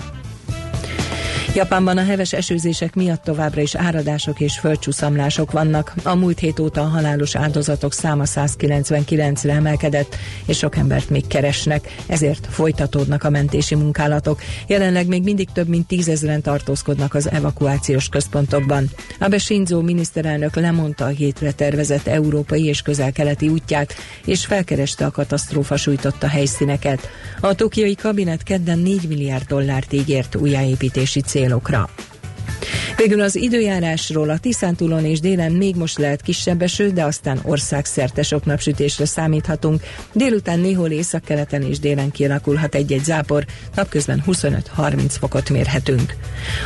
Japánban 1.53 1.97
a 1.97 2.03
heves 2.03 2.33
esőzések 2.33 2.95
miatt 2.95 3.23
továbbra 3.23 3.61
is 3.61 3.75
áradások 3.75 4.39
és 4.39 4.59
földcsúszamlások 4.59 5.51
vannak. 5.51 5.93
A 6.03 6.15
múlt 6.15 6.39
hét 6.39 6.59
óta 6.59 6.81
a 6.81 6.87
halálos 6.87 7.35
áldozatok 7.35 7.93
száma 7.93 8.23
199-re 8.25 9.53
emelkedett, 9.53 10.15
és 10.45 10.57
sok 10.57 10.75
embert 10.75 11.09
még 11.09 11.27
keresnek, 11.27 11.95
ezért 12.07 12.47
folytatódnak 12.49 13.23
a 13.23 13.29
mentési 13.29 13.75
munkálatok. 13.75 14.41
Jelenleg 14.67 15.07
még 15.07 15.23
mindig 15.23 15.49
több 15.53 15.67
mint 15.67 15.87
tízezeren 15.87 16.41
tartózkodnak 16.41 17.13
az 17.13 17.31
evakuációs 17.31 18.09
központokban. 18.09 18.89
Abe 19.19 19.37
Shinzo 19.37 19.81
miniszterelnök 19.81 20.55
lemondta 20.55 21.05
a 21.05 21.09
hétre 21.09 21.51
tervezett 21.51 22.07
európai 22.07 22.65
és 22.65 22.81
közel-keleti 22.81 23.47
útját, 23.47 23.95
és 24.25 24.45
felkereste 24.45 25.05
a 25.05 25.11
katasztrófa 25.11 25.77
sújtotta 25.77 26.27
helyszíneket. 26.27 27.09
A 27.39 27.53
tokiai 27.53 27.95
kabinet 27.95 28.43
kedden 28.43 28.79
4 28.79 29.07
milliárd 29.07 29.47
dollárt 29.47 29.93
ígért 29.93 30.35
újjáépítési 30.35 31.21
cél 31.21 31.34
célokra. 31.35 31.89
Végül 32.97 33.21
az 33.21 33.35
időjárásról 33.35 34.29
a 34.29 34.37
Tiszántúlon 34.37 35.05
és 35.05 35.19
délen 35.19 35.51
még 35.51 35.75
most 35.75 35.97
lehet 35.97 36.21
kisebb 36.21 36.61
eső, 36.61 36.89
de 36.89 37.03
aztán 37.03 37.39
országszerte 37.43 38.23
sok 38.23 38.45
napsütésre 38.45 39.05
számíthatunk. 39.05 39.83
Délután 40.13 40.59
néhol 40.59 40.89
északkeleten 40.89 41.61
és 41.61 41.79
délen 41.79 42.11
kialakulhat 42.11 42.75
egy-egy 42.75 43.03
zápor, 43.03 43.45
napközben 43.75 44.23
25-30 44.27 45.15
fokot 45.19 45.49
mérhetünk. 45.49 46.15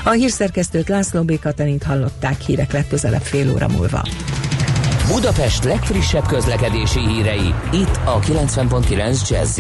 A 0.04 0.10
hírszerkesztőt 0.10 0.90
László 0.90 1.24
B. 1.24 1.40
Katalint 1.40 1.84
hallották 1.84 2.42
hírek 2.42 2.72
legközelebb 2.72 3.22
fél 3.22 3.52
óra 3.52 3.68
múlva. 3.68 4.08
Budapest 5.08 5.64
legfrissebb 5.64 6.26
közlekedési 6.26 7.00
hírei, 7.00 7.54
itt 7.72 8.00
a 8.06 8.20
90.9 8.20 9.30
jazz 9.30 9.60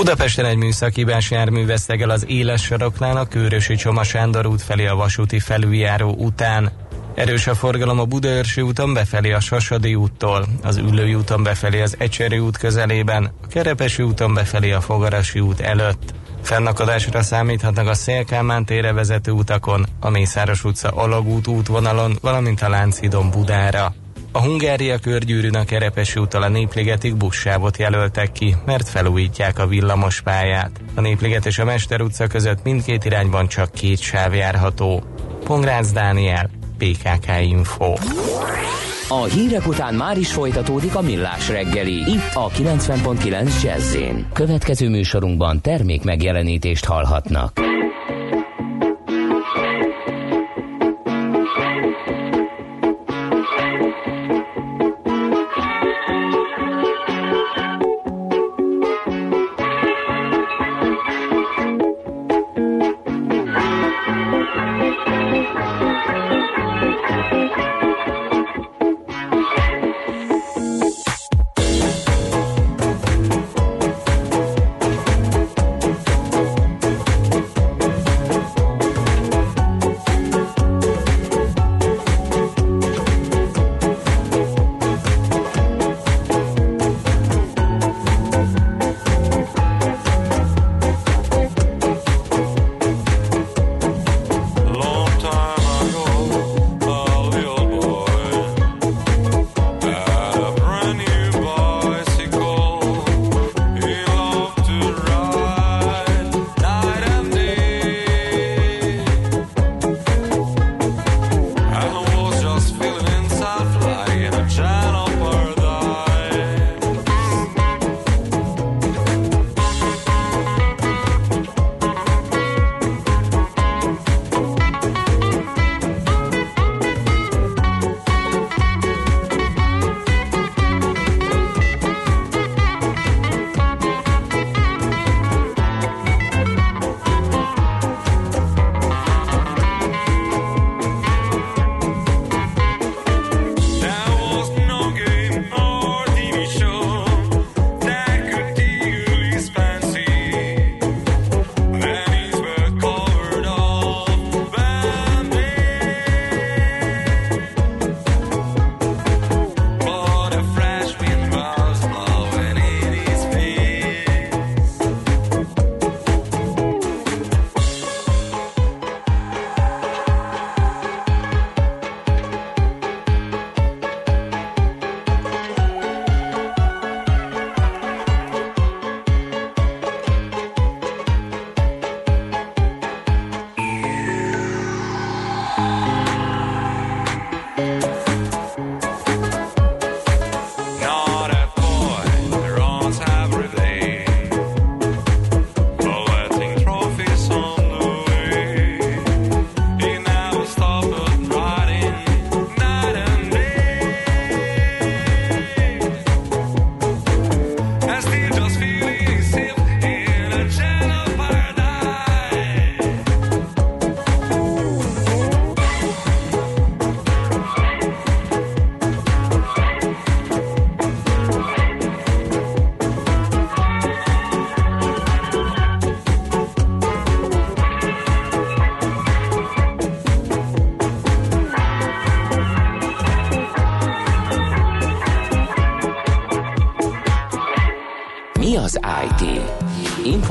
Budapesten 0.00 0.44
egy 0.44 0.56
műszakibás 0.56 1.30
jármű 1.30 1.66
vesztegel 1.66 2.10
az 2.10 2.24
éles 2.28 2.62
saroknál 2.62 3.16
a 3.16 3.24
Kőrösi 3.24 3.74
Csoma 3.74 4.02
Sándor 4.02 4.46
út 4.46 4.62
felé 4.62 4.86
a 4.86 4.94
vasúti 4.94 5.38
felüljáró 5.38 6.14
után. 6.18 6.70
Erős 7.14 7.46
a 7.46 7.54
forgalom 7.54 7.98
a 7.98 8.04
Budaörsi 8.04 8.60
úton 8.60 8.92
befelé 8.92 9.32
a 9.32 9.40
Sasadi 9.40 9.94
úttól, 9.94 10.46
az 10.62 10.76
Üllői 10.76 11.14
úton 11.14 11.42
befelé 11.42 11.80
az 11.80 11.96
Ecseri 11.98 12.38
út 12.38 12.56
közelében, 12.56 13.30
a 13.42 13.46
Kerepesi 13.46 14.02
úton 14.02 14.34
befelé 14.34 14.70
a 14.70 14.80
Fogarasi 14.80 15.40
út 15.40 15.60
előtt. 15.60 16.14
Fennakadásra 16.42 17.22
számíthatnak 17.22 17.88
a 17.88 17.94
Szélkámán 17.94 18.64
tére 18.64 18.92
vezető 18.92 19.30
utakon, 19.30 19.86
a 20.00 20.10
Mészáros 20.10 20.64
utca 20.64 20.88
Alagút 20.88 21.46
útvonalon, 21.46 22.18
valamint 22.20 22.62
a 22.62 22.68
Lánchidon 22.68 23.30
Budára. 23.30 23.94
A 24.32 24.42
Hungária 24.42 24.98
körgyűrűn 24.98 25.54
a 25.54 25.64
Kerepesi 25.64 26.20
úttal 26.20 26.42
a 26.42 26.48
Népligetig 26.48 27.16
buszsávot 27.16 27.76
jelöltek 27.76 28.32
ki, 28.32 28.56
mert 28.66 28.88
felújítják 28.88 29.58
a 29.58 29.66
villamos 29.66 30.20
pályát. 30.20 30.70
A 30.94 31.00
Népliget 31.00 31.46
és 31.46 31.58
a 31.58 31.64
Mester 31.64 32.00
utca 32.00 32.26
között 32.26 32.62
mindkét 32.64 33.04
irányban 33.04 33.48
csak 33.48 33.72
két 33.72 34.00
sáv 34.00 34.34
járható. 34.34 35.02
Pongrácz 35.44 35.92
Dániel, 35.92 36.50
PKK 36.78 37.26
Info. 37.42 37.94
A 39.08 39.24
hírek 39.24 39.66
után 39.66 39.94
már 39.94 40.18
is 40.18 40.32
folytatódik 40.32 40.94
a 40.94 41.00
millás 41.00 41.48
reggeli, 41.48 42.10
itt 42.10 42.34
a 42.34 42.48
90.9 42.48 43.62
jazz 43.62 43.96
Következő 44.32 44.88
műsorunkban 44.88 45.60
termék 45.60 46.02
megjelenítést 46.02 46.84
hallhatnak. 46.84 47.69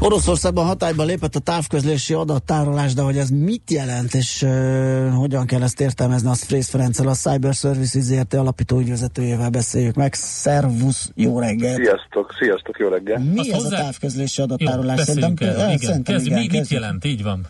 Oroszországban 0.00 0.66
hatályba 0.66 1.04
lépett 1.04 1.34
a 1.34 1.38
távközlési 1.38 2.14
adattárolás, 2.14 2.94
de 2.94 3.02
hogy 3.02 3.16
ez 3.16 3.28
mit 3.30 3.70
jelent, 3.70 4.14
és 4.14 4.42
uh, 4.42 5.14
hogyan 5.14 5.46
kell 5.46 5.62
ezt 5.62 5.80
értelmezni, 5.80 6.28
azt 6.28 6.44
Frész 6.44 6.70
Ferenccel, 6.70 7.08
a 7.08 7.14
Cyber 7.14 7.54
Services 7.54 8.02
ZRT 8.02 8.34
alapító 8.34 8.78
ügyvezetőjével 8.78 9.50
beszéljük 9.50 9.94
meg. 9.94 10.14
Szervusz, 10.14 11.10
jó 11.14 11.38
reggel! 11.38 11.74
Sziasztok, 11.74 12.34
sziasztok, 12.38 12.78
jó 12.78 12.88
reggel! 12.88 13.18
Mi 13.18 13.38
azt 13.38 13.48
ez 13.50 13.62
hozzá... 13.62 13.78
a 13.78 13.80
távközlési 13.80 14.42
adattárolás? 14.42 14.98
Jó, 14.98 15.04
szerintem, 15.04 15.48
el, 15.48 15.54
igen. 15.54 15.78
Szerintem 15.78 16.14
Kezd, 16.14 16.26
igen, 16.26 16.38
mi, 16.38 16.58
mit 16.58 16.68
jelent? 16.68 17.04
Így 17.04 17.22
van. 17.22 17.46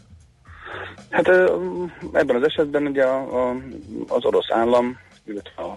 Hát 1.11 1.28
ebben 2.12 2.37
az 2.37 2.42
esetben 2.42 2.87
ugye 2.87 3.04
a, 3.04 3.48
a, 3.48 3.56
az 4.08 4.24
orosz 4.24 4.50
állam 4.50 4.96
illetve 5.28 5.62
a, 5.62 5.76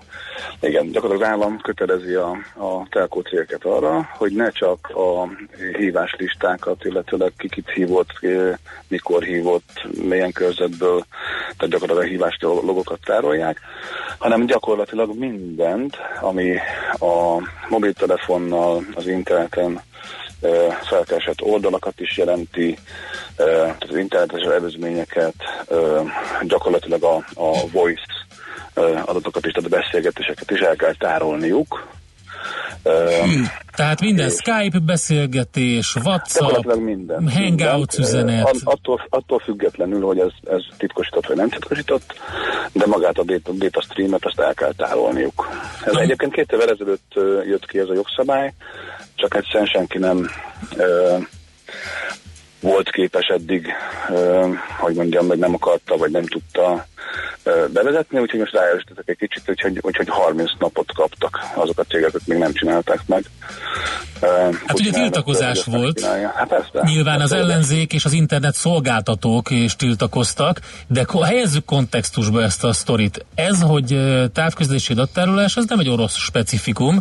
igen, 0.60 0.92
gyakorlatilag 0.92 1.32
az 1.32 1.38
állam 1.38 1.62
kötelezi 1.62 2.14
a, 2.14 2.30
a 2.58 2.88
telkó 2.90 3.22
cégeket 3.22 3.66
arra, 3.66 4.10
hogy 4.18 4.32
ne 4.32 4.50
csak 4.50 4.90
a 4.90 5.28
hívás 5.78 6.16
listákat, 6.18 6.86
illetőleg 6.86 7.34
ki 7.38 7.50
kit 7.50 7.70
hívott, 7.70 8.20
mikor 8.88 9.24
hívott, 9.24 9.88
milyen 10.04 10.32
körzetből, 10.32 11.06
tehát 11.58 11.74
gyakorlatilag 11.74 12.04
a 12.04 12.12
hívás 12.12 12.38
logokat 12.42 13.00
tárolják, 13.06 13.60
hanem 14.18 14.46
gyakorlatilag 14.46 15.18
mindent, 15.18 15.98
ami 16.22 16.58
a 17.00 17.42
mobiltelefonnal, 17.70 18.84
az 18.94 19.08
interneten 19.08 19.82
felkeresett 20.84 21.42
oldalakat 21.42 22.00
is 22.00 22.18
jelenti, 22.18 22.78
az 23.80 23.96
internetes 23.96 24.42
előzményeket, 24.42 25.34
gyakorlatilag 26.42 27.04
a, 27.04 27.16
a 27.34 27.68
voice 27.72 28.21
adatokat 29.06 29.46
is, 29.46 29.52
tehát 29.52 29.72
a 29.72 29.76
beszélgetéseket 29.78 30.52
is 30.52 30.60
el 30.60 30.76
kell 30.76 30.94
tárolniuk. 30.94 31.88
Hmm. 32.84 33.48
Tehát 33.76 34.02
minden 34.02 34.28
és 34.28 34.34
Skype 34.34 34.80
beszélgetés, 34.80 35.96
WhatsApp, 35.96 36.76
minden, 36.76 37.30
Hangouts 37.30 37.98
minden. 37.98 38.10
üzenet. 38.10 38.62
Attól, 38.64 39.06
attól 39.10 39.40
függetlenül, 39.40 40.02
hogy 40.02 40.20
ez, 40.20 40.32
ez 40.44 40.62
titkosított 40.78 41.26
vagy 41.26 41.38
nem 41.38 41.50
titkosított, 41.50 42.14
de 42.72 42.86
magát 42.86 43.18
a 43.18 43.24
data, 43.24 43.52
data 43.52 43.82
streamet 43.82 44.26
azt 44.26 44.40
el 44.40 44.54
kell 44.54 44.74
tárolniuk. 44.74 45.50
Ez 45.86 45.94
hmm. 45.94 46.02
egyébként 46.02 46.34
két 46.34 46.52
évvel 46.52 46.70
ezelőtt 46.70 47.12
jött 47.46 47.66
ki 47.66 47.80
ez 47.80 47.90
a 47.90 47.94
jogszabály, 47.94 48.54
csak 49.16 49.36
egyszerűen 49.36 49.66
senki 49.66 49.98
nem 49.98 50.30
volt 52.62 52.92
képes 52.92 53.26
eddig, 53.28 53.68
hogy 54.80 54.96
mondjam, 54.96 55.28
vagy 55.28 55.40
nem 55.40 55.54
akarta, 55.54 55.98
vagy 55.98 56.12
nem 56.12 56.26
tudta 56.26 56.86
bevezetni, 57.74 58.20
úgyhogy 58.20 58.40
most 58.40 58.54
rájöttetek 58.54 59.10
egy 59.10 59.18
kicsit, 59.18 59.50
úgyhogy, 59.50 59.80
úgyhogy 59.82 60.10
30 60.10 60.52
napot 60.60 60.92
kaptak 60.94 61.40
azok 61.56 61.80
a 61.80 61.84
cégek, 61.84 62.16
akik 62.16 62.28
még 62.28 62.38
nem 62.38 62.54
csinálták 62.54 63.00
meg. 63.06 63.24
Hát 64.66 64.80
ugye 64.80 64.92
tiltakozás 64.92 65.64
volt. 65.66 66.02
Hát 66.36 66.48
persze. 66.48 66.82
Nyilván 66.82 67.22
az 67.22 67.32
ellenzék 67.32 67.94
és 67.94 68.06
az 68.06 68.14
internet 68.14 68.54
szolgáltatók 68.54 69.50
is 69.50 69.76
tiltakoztak, 69.76 70.60
de 70.88 71.06
helyezzük 71.24 71.66
kontextusba 71.66 72.42
ezt 72.42 72.64
a 72.64 72.74
sztorit. 72.74 73.26
Ez, 73.36 73.62
hogy 73.62 74.00
távközlési 74.34 74.94
adattárolás, 74.94 75.58
az 75.58 75.66
nem 75.68 75.80
egy 75.80 75.90
orosz 75.90 76.16
specifikum, 76.16 77.00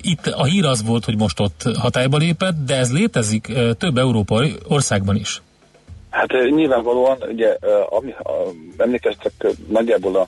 itt 0.00 0.26
a 0.26 0.44
hír 0.44 0.64
az 0.64 0.84
volt, 0.84 1.04
hogy 1.04 1.16
most 1.16 1.40
ott 1.40 1.62
hatályba 1.78 2.16
lépett, 2.16 2.54
de 2.66 2.76
ez 2.76 2.92
létezik 2.92 3.52
több 3.78 3.98
európai 3.98 4.54
országban 4.68 5.16
is. 5.16 5.42
Hát 6.10 6.32
nyilvánvalóan, 6.50 7.18
ugye, 7.28 7.56
ami, 7.88 8.14
emlékeztek 8.76 9.32
nagyjából 9.68 10.16
a 10.16 10.26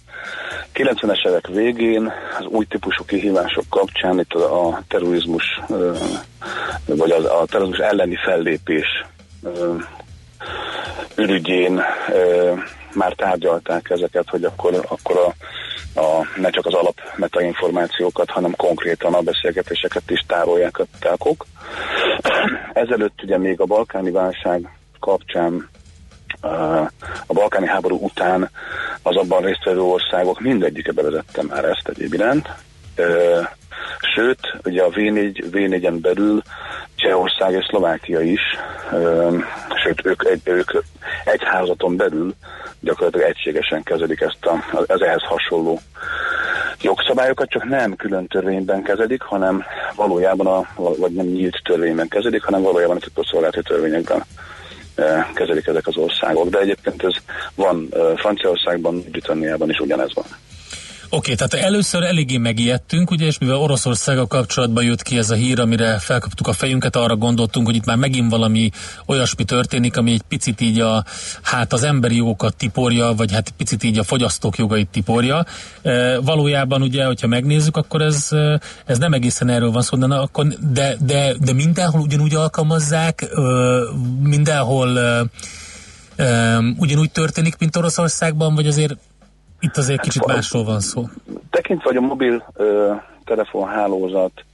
90-es 0.75 1.29
évek 1.29 1.47
végén 1.47 2.13
az 2.39 2.47
új 2.47 2.65
típusú 2.65 3.05
kihívások 3.05 3.65
kapcsán 3.69 4.19
itt 4.19 4.33
a, 4.33 4.69
a 4.69 4.83
terrorizmus, 4.89 5.45
vagy 6.87 7.11
az, 7.11 7.25
a 7.25 7.45
terrorizmus 7.47 7.87
elleni 7.87 8.17
fellépés 8.25 9.05
ürügyén 11.17 11.81
már 12.95 13.13
tárgyalták 13.13 13.91
ezeket, 13.91 14.29
hogy 14.29 14.45
akkor, 14.45 14.87
akkor 14.89 15.17
a, 15.17 15.35
a, 16.01 16.27
ne 16.37 16.51
csak 16.51 16.67
az 16.67 16.75
alap 16.75 17.01
metainformációkat, 17.17 18.31
hanem 18.31 18.57
konkrétan 18.57 19.15
a 19.15 19.21
beszélgetéseket 19.21 20.11
is 20.11 20.25
tárolják 20.27 20.79
a 20.79 20.85
telkok. 20.99 21.47
Ezelőtt 22.73 23.23
ugye 23.23 23.39
még 23.39 23.61
a 23.61 23.65
balkáni 23.65 24.11
válság 24.11 24.79
kapcsán 25.01 25.69
a 27.27 27.33
balkáni 27.33 27.67
háború 27.67 27.99
után 28.01 28.51
az 29.03 29.17
abban 29.17 29.43
résztvevő 29.43 29.81
országok 29.81 30.41
mindegyike 30.41 30.93
bevezette 30.93 31.43
már 31.43 31.65
ezt 31.65 31.89
egyéb 31.89 32.15
iránt. 32.15 32.49
Sőt, 34.15 34.41
ugye 34.65 34.83
a 34.83 34.89
V4, 34.89 35.45
V4-en 35.53 35.99
belül 36.01 36.43
Csehország 36.95 37.53
és 37.53 37.65
Szlovákia 37.69 38.21
is, 38.21 38.41
sőt, 39.83 40.07
ők, 40.07 40.25
egy, 40.25 40.41
ők 40.45 40.71
egy 41.25 41.43
házaton 41.45 41.97
belül 41.97 42.35
gyakorlatilag 42.81 43.29
egységesen 43.29 43.83
kezelik 43.83 44.21
ezt 44.21 44.45
a, 44.47 44.83
az 44.87 45.03
ehhez 45.03 45.23
hasonló 45.23 45.81
jogszabályokat, 46.81 47.49
csak 47.49 47.65
nem 47.65 47.97
külön 47.97 48.27
törvényben 48.27 48.83
kezelik, 48.83 49.23
hanem 49.23 49.65
valójában, 49.95 50.47
a, 50.47 50.67
vagy 50.75 51.13
nem 51.13 51.27
nyílt 51.27 51.61
törvényben 51.65 52.09
kezelik, 52.09 52.43
hanem 52.43 52.63
valójában 52.63 52.97
a 52.97 53.01
titkosszolgálati 53.01 53.63
törvényekben 53.63 54.25
kezelik 55.35 55.67
ezek 55.67 55.87
az 55.87 55.97
országok. 55.97 56.49
De 56.49 56.59
egyébként 56.59 57.03
ez 57.03 57.15
van 57.55 57.89
Franciaországban, 58.17 59.03
Britanniában 59.11 59.71
is 59.71 59.79
ugyanez 59.79 60.15
van. 60.15 60.25
Oké, 61.15 61.35
tehát 61.35 61.55
először 61.55 62.03
eléggé 62.03 62.37
megijedtünk, 62.37 63.11
ugye, 63.11 63.27
és 63.27 63.39
mivel 63.39 63.57
Oroszországgal 63.57 64.27
kapcsolatban 64.27 64.85
jött 64.85 65.03
ki 65.03 65.19
ez 65.19 65.31
a 65.31 65.35
hír, 65.35 65.61
amire 65.61 65.99
felkaptuk 65.99 66.47
a 66.47 66.53
fejünket, 66.53 66.97
arra 66.97 67.17
gondoltunk, 67.17 67.67
hogy 67.67 67.77
itt 67.77 67.85
már 67.85 67.97
megint 67.97 68.31
valami 68.31 68.71
olyasmi 69.07 69.45
történik, 69.45 69.97
ami 69.97 70.13
egy 70.13 70.23
picit 70.29 70.61
így 70.61 70.81
a, 70.81 71.05
hát 71.43 71.73
az 71.73 71.83
emberi 71.83 72.17
jogokat 72.17 72.57
tiporja, 72.57 73.13
vagy 73.13 73.33
hát 73.33 73.51
picit 73.57 73.83
így 73.83 73.99
a 73.99 74.03
fogyasztók 74.03 74.57
jogait 74.57 74.89
tiporja. 74.89 75.45
E, 75.83 76.19
valójában 76.21 76.83
ugye, 76.83 77.05
hogyha 77.05 77.27
megnézzük, 77.27 77.77
akkor 77.77 78.03
ez, 78.03 78.29
ez 78.87 78.99
nem 78.99 79.13
egészen 79.13 79.49
erről 79.49 79.71
van 79.71 79.83
szó, 79.83 79.97
de, 79.97 80.29
de, 80.73 80.97
de, 81.01 81.35
de 81.41 81.53
mindenhol 81.53 82.01
ugyanúgy 82.01 82.35
alkalmazzák, 82.35 83.27
mindenhol 84.23 84.99
ugyanúgy 86.77 87.11
történik, 87.11 87.57
mint 87.59 87.77
Oroszországban, 87.77 88.55
vagy 88.55 88.67
azért 88.67 88.97
itt 89.65 89.77
azért 89.77 90.01
kicsit 90.01 90.25
hát, 90.27 90.35
másról 90.35 90.65
van 90.65 90.81
szó. 90.81 91.03
Tekintve, 91.51 91.89
hogy 91.89 91.97
a 91.97 92.01
mobil 92.01 92.45
ö, 92.55 92.93
telefonhálózat 93.25 94.45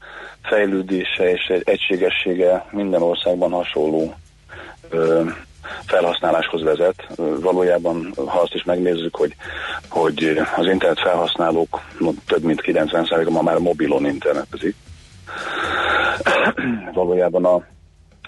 fejlődése 0.43 1.31
és 1.31 1.53
egységessége 1.65 2.67
minden 2.71 3.03
országban 3.03 3.51
hasonló 3.51 4.15
ö, 4.89 5.23
felhasználáshoz 5.87 6.63
vezet. 6.63 7.07
Valójában, 7.41 8.13
ha 8.27 8.41
azt 8.41 8.55
is 8.55 8.65
megnézzük, 8.65 9.17
hogy, 9.17 9.35
hogy 9.89 10.41
az 10.57 10.67
internet 10.67 11.01
felhasználók 11.01 11.81
több 12.27 12.43
mint 12.43 12.63
90%-a 12.65 13.31
ma 13.31 13.43
már 13.43 13.59
mobilon 13.59 14.07
internetezik. 14.07 14.75
Valójában 16.93 17.45
a, 17.45 17.63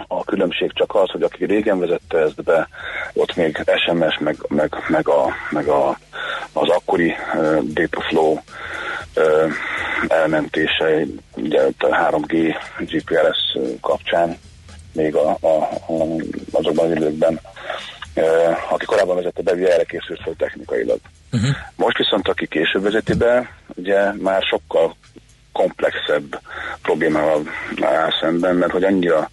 a 0.08 0.24
különbség 0.24 0.72
csak 0.72 0.94
az, 0.94 1.10
hogy 1.10 1.22
aki 1.22 1.44
régen 1.44 1.78
vezette 1.78 2.18
ezt 2.18 2.42
be, 2.42 2.68
ott 3.12 3.36
még 3.36 3.64
SMS, 3.86 4.18
meg, 4.18 4.36
meg, 4.48 4.74
meg, 4.88 5.08
a, 5.08 5.34
meg 5.50 5.68
a 5.68 5.98
az 6.52 6.68
akkori 6.68 7.14
uh, 7.34 7.58
Dataflow 7.62 8.32
uh, 8.32 9.52
elmentése, 10.08 11.04
ugye 11.36 11.62
a 11.62 11.72
3G 11.78 12.54
GPRS 12.78 13.58
kapcsán 13.80 14.38
még 14.92 15.14
a, 15.14 15.36
a, 15.40 15.46
a, 15.46 16.04
azokban 16.52 16.84
az 16.90 16.96
időkben, 16.96 17.40
uh, 18.14 18.72
aki 18.72 18.84
korábban 18.84 19.16
vezette 19.16 19.42
be, 19.42 19.52
erre 19.52 19.84
készült 19.84 20.22
fel 20.22 20.34
technikailag. 20.36 20.98
Uh-huh. 21.32 21.50
Most 21.76 21.96
viszont, 21.96 22.28
aki 22.28 22.46
később 22.46 22.82
vezeti 22.82 23.14
be, 23.14 23.56
ugye 23.74 24.12
már 24.12 24.42
sokkal 24.42 24.96
komplexebb 25.52 26.40
problémával 26.82 27.42
áll 27.80 28.10
szemben, 28.20 28.56
mert 28.56 28.72
hogy 28.72 28.84
annyira, 28.84 29.30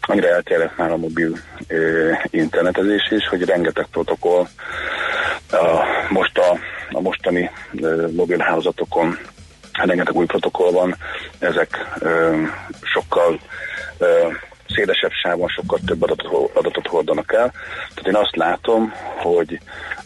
annyira 0.00 0.28
elterjedt 0.28 0.76
már 0.76 0.90
a 0.90 0.96
mobil 0.96 1.36
ö, 1.68 2.12
internetezés 2.30 3.10
is, 3.10 3.28
hogy 3.28 3.44
rengeteg 3.44 3.86
protokoll 3.90 4.46
a, 5.50 5.84
most 6.08 6.38
a, 6.38 6.58
a 6.90 7.00
mostani 7.00 7.50
ö, 7.80 8.08
mobilhálózatokon 8.12 9.18
rengeteg 9.72 10.14
új 10.14 10.26
protokoll 10.26 10.72
van, 10.72 10.96
ezek 11.38 11.86
ö, 11.98 12.42
sokkal 12.82 13.40
ö, 13.98 14.28
szélesebb 14.68 15.10
sávon 15.10 15.48
sokkal 15.48 15.78
több 15.86 16.02
adatot, 16.02 16.50
adatot 16.54 16.86
hordanak 16.86 17.32
el. 17.32 17.52
Tehát 17.94 18.06
én 18.06 18.16
azt 18.16 18.36
látom, 18.36 18.92
hogy 19.16 19.60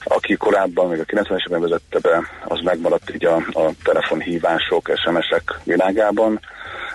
aki 0.04 0.36
korábban, 0.36 0.88
még 0.88 1.00
a 1.00 1.04
90-es 1.04 1.46
évben 1.46 1.60
vezette 1.60 1.98
be, 1.98 2.22
az 2.44 2.60
megmaradt 2.60 3.14
így 3.14 3.24
a, 3.24 3.36
a 3.36 3.70
telefonhívások, 3.82 4.92
SMS-ek 4.94 5.60
világában, 5.64 6.40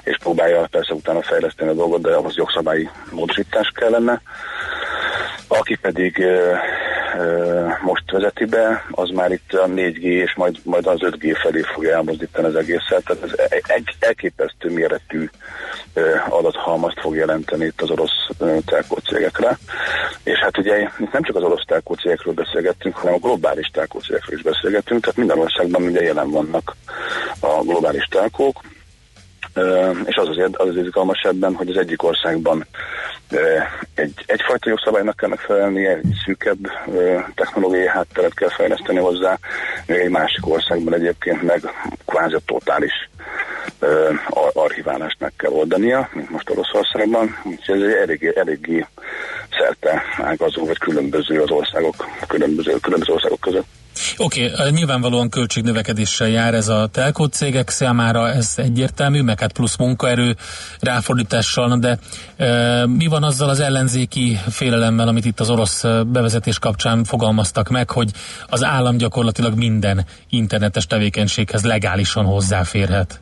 és 0.04 0.18
próbálja 0.20 0.68
persze 0.72 0.94
utána 0.94 1.22
fejleszteni 1.22 1.70
a 1.70 1.74
dolgot, 1.74 2.02
de 2.02 2.16
ahhoz 2.16 2.36
jogszabályi 2.36 2.90
módosítás 3.12 3.72
kellene. 3.76 4.22
Aki 5.48 5.76
pedig 5.76 6.20
ö, 6.20 6.54
ö, 7.18 7.66
most 7.82 8.12
vezeti 8.12 8.46
be, 8.46 8.86
az 8.92 9.10
már 9.10 9.32
itt 9.32 9.54
a 9.54 9.66
4G 9.68 10.02
és 10.02 10.36
majd, 10.36 10.58
majd 10.64 10.88
az 10.88 10.98
5G 11.02 11.38
felé 11.42 11.62
fogja 11.74 11.96
elmozdítani 11.96 12.48
az 12.48 12.56
egészet. 12.56 13.04
Tehát 13.04 13.24
ez 13.24 13.62
egy 13.68 13.96
elképesztő 14.00 14.70
méretű 14.70 15.30
adathalmazt 16.30 17.00
fog 17.00 17.16
jelenteni 17.16 17.66
itt 17.66 17.82
az 17.82 17.90
orosz 17.90 18.28
telkó 18.66 18.98
cégekre. 18.98 19.58
És 20.24 20.40
hát 20.40 20.58
ugye 20.58 20.80
itt 20.80 21.12
nem 21.12 21.24
csak 21.24 21.36
az 21.36 21.44
orosz 21.44 21.66
telkó 21.66 21.94
cégekről 21.94 22.34
beszélgettünk, 22.34 22.96
hanem 22.96 23.14
a 23.14 23.18
globális 23.18 23.68
telkó 23.68 24.00
cégekről 24.00 24.38
is 24.38 24.44
beszélgettünk, 24.44 25.02
tehát 25.02 25.18
minden 25.18 25.40
országban 25.40 25.84
ugye 25.84 26.04
jelen 26.04 26.32
vannak 26.32 26.76
a 27.40 27.64
globális 27.64 28.06
telkók, 28.10 28.62
és 30.06 30.16
az 30.16 30.28
azért 30.28 30.56
az, 30.58 30.68
az 30.68 30.76
izgalmas 30.76 31.22
ebben, 31.22 31.54
hogy 31.54 31.70
az 31.70 31.78
egyik 31.78 32.04
országban 32.04 32.66
egy, 33.96 34.14
egyfajta 34.26 34.70
jogszabálynak 34.70 35.16
kell 35.16 35.30
megfelelnie, 35.30 35.96
egy 35.96 36.14
szűkebb 36.26 36.60
technológiai 37.36 37.88
hátteret 37.88 38.34
kell 38.34 38.50
fejleszteni 38.50 39.00
hozzá, 39.00 39.38
még 39.86 40.00
egy 40.00 40.10
másik 40.10 40.48
országban 40.48 40.94
egyébként 40.94 41.42
meg 41.42 41.62
kvázi 42.06 42.38
totális 42.46 43.10
archiválást 44.54 45.20
meg 45.20 45.34
kell 45.38 45.52
oldania, 45.52 46.10
mint 46.14 46.30
most 46.30 46.50
Oroszországban, 46.50 47.38
úgyhogy 47.44 47.82
ez 47.82 47.88
egy 47.88 47.96
eléggé, 48.02 48.32
eléggé 48.36 48.86
szerte 49.58 50.04
ágazó, 50.18 50.66
vagy 50.66 50.78
különböző 50.78 51.42
az 51.42 51.52
országok, 51.52 51.96
különböző, 52.28 52.76
különböző 52.82 53.14
országok 53.14 53.40
között. 53.40 53.66
Oké, 54.18 54.52
okay, 54.52 54.72
nyilvánvalóan 54.72 55.30
költségnövekedéssel 55.30 56.28
jár 56.28 56.54
ez 56.54 56.68
a 56.68 56.88
telkó 56.92 57.26
cégek 57.26 57.70
számára, 57.70 58.30
ez 58.30 58.54
egyértelmű, 58.58 59.22
meg 59.22 59.40
hát 59.40 59.52
plusz 59.52 59.78
munkaerő 59.78 60.36
ráfordítással, 60.80 61.78
de 61.78 61.98
e, 62.38 62.86
mi 62.88 63.08
van 63.08 63.24
azzal 63.24 63.50
az 63.50 63.60
ellenzéki 63.60 64.38
félelemmel, 64.50 65.08
amit 65.08 65.26
itt 65.26 65.40
az 65.40 65.50
orosz 65.50 65.84
bevezetés 66.08 66.60
kapcsán 66.60 67.04
fogalmaztak 67.04 67.70
meg, 67.70 67.90
hogy 67.90 68.12
az 68.48 68.64
állam 68.64 68.98
gyakorlatilag 68.98 69.58
minden 69.58 70.06
internetes 70.30 70.88
tevékenységhez 70.88 71.66
legálisan 71.66 72.26
hozzáférhet? 72.26 73.22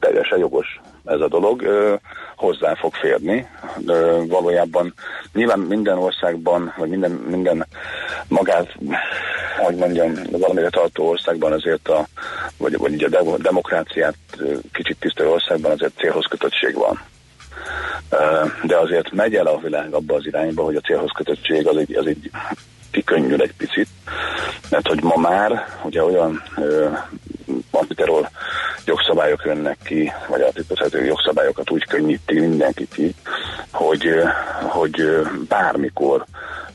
Teljesen 0.00 0.38
jogos 0.38 0.66
ez 1.08 1.20
a 1.20 1.28
dolog. 1.28 1.62
hozzá 2.36 2.74
fog 2.74 2.94
férni. 2.94 3.48
valójában 4.26 4.94
nyilván 5.32 5.58
minden 5.58 5.98
országban, 5.98 6.74
vagy 6.76 6.88
minden, 6.88 7.10
minden 7.10 7.66
magát, 8.28 8.74
hogy 9.58 9.76
mondjam, 9.76 10.12
valamire 10.30 10.68
tartó 10.70 11.08
országban 11.08 11.52
azért 11.52 11.88
a, 11.88 12.06
vagy, 12.56 12.76
vagy 12.76 13.02
a 13.02 13.36
demokráciát 13.38 14.16
kicsit 14.72 14.96
tisztelő 15.00 15.28
országban 15.28 15.70
azért 15.70 15.96
célhoz 15.96 16.26
kötöttség 16.26 16.74
van. 16.74 17.00
De 18.62 18.76
azért 18.76 19.12
megy 19.12 19.34
el 19.34 19.46
a 19.46 19.58
világ 19.58 19.92
abba 19.92 20.14
az 20.14 20.26
irányba, 20.26 20.64
hogy 20.64 20.76
a 20.76 20.80
célhoz 20.80 21.10
kötöttség 21.14 21.66
az 21.66 21.76
egy, 21.76 21.94
az 21.96 22.06
egy 22.06 22.30
kikönnyül 22.90 23.42
egy 23.42 23.54
picit, 23.56 23.88
mert 24.70 24.88
hogy 24.88 25.02
ma 25.02 25.16
már 25.16 25.66
ugye 25.84 26.04
olyan 26.04 26.42
antiterror 27.70 28.28
jogszabályok 28.84 29.42
jönnek 29.44 29.78
ki, 29.84 30.12
vagy 30.28 30.40
a 30.40 30.52
titkosítő 30.52 31.04
jogszabályokat 31.04 31.70
úgy 31.70 31.84
könnyíti 31.84 32.40
mindenki 32.40 32.88
ki, 32.88 33.14
hogy, 33.70 34.08
hogy 34.62 35.02
bármikor 35.48 36.24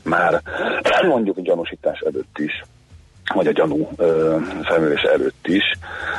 már 0.02 0.42
mondjuk 1.06 1.36
a 1.36 1.42
gyanúsítás 1.42 1.98
előtt 2.00 2.38
is, 2.38 2.62
vagy 3.34 3.46
a 3.46 3.52
gyanú 3.52 3.88
felmérése 4.62 5.10
előtt 5.12 5.46
is, 5.46 5.62